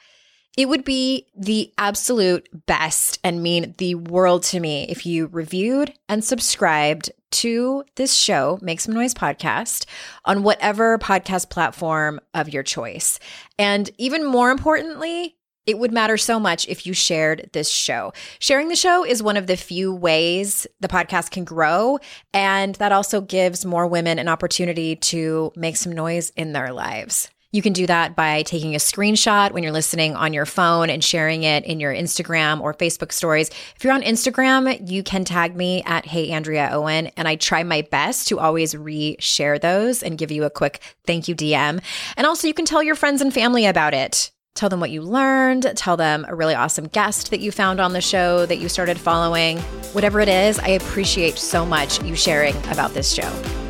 [0.57, 5.93] It would be the absolute best and mean the world to me if you reviewed
[6.09, 9.85] and subscribed to this show, Make Some Noise podcast,
[10.25, 13.17] on whatever podcast platform of your choice.
[13.57, 18.13] And even more importantly, it would matter so much if you shared this show.
[18.39, 21.99] Sharing the show is one of the few ways the podcast can grow.
[22.33, 27.29] And that also gives more women an opportunity to make some noise in their lives.
[27.53, 31.03] You can do that by taking a screenshot when you're listening on your phone and
[31.03, 33.51] sharing it in your Instagram or Facebook stories.
[33.75, 37.61] If you're on Instagram, you can tag me at Hey Andrea Owen, and I try
[37.61, 41.79] my best to always re-share those and give you a quick thank you DM.
[42.17, 44.31] And also, you can tell your friends and family about it.
[44.55, 45.71] Tell them what you learned.
[45.75, 48.99] Tell them a really awesome guest that you found on the show that you started
[48.99, 49.57] following.
[49.93, 53.62] Whatever it is, I appreciate so much you sharing about this show.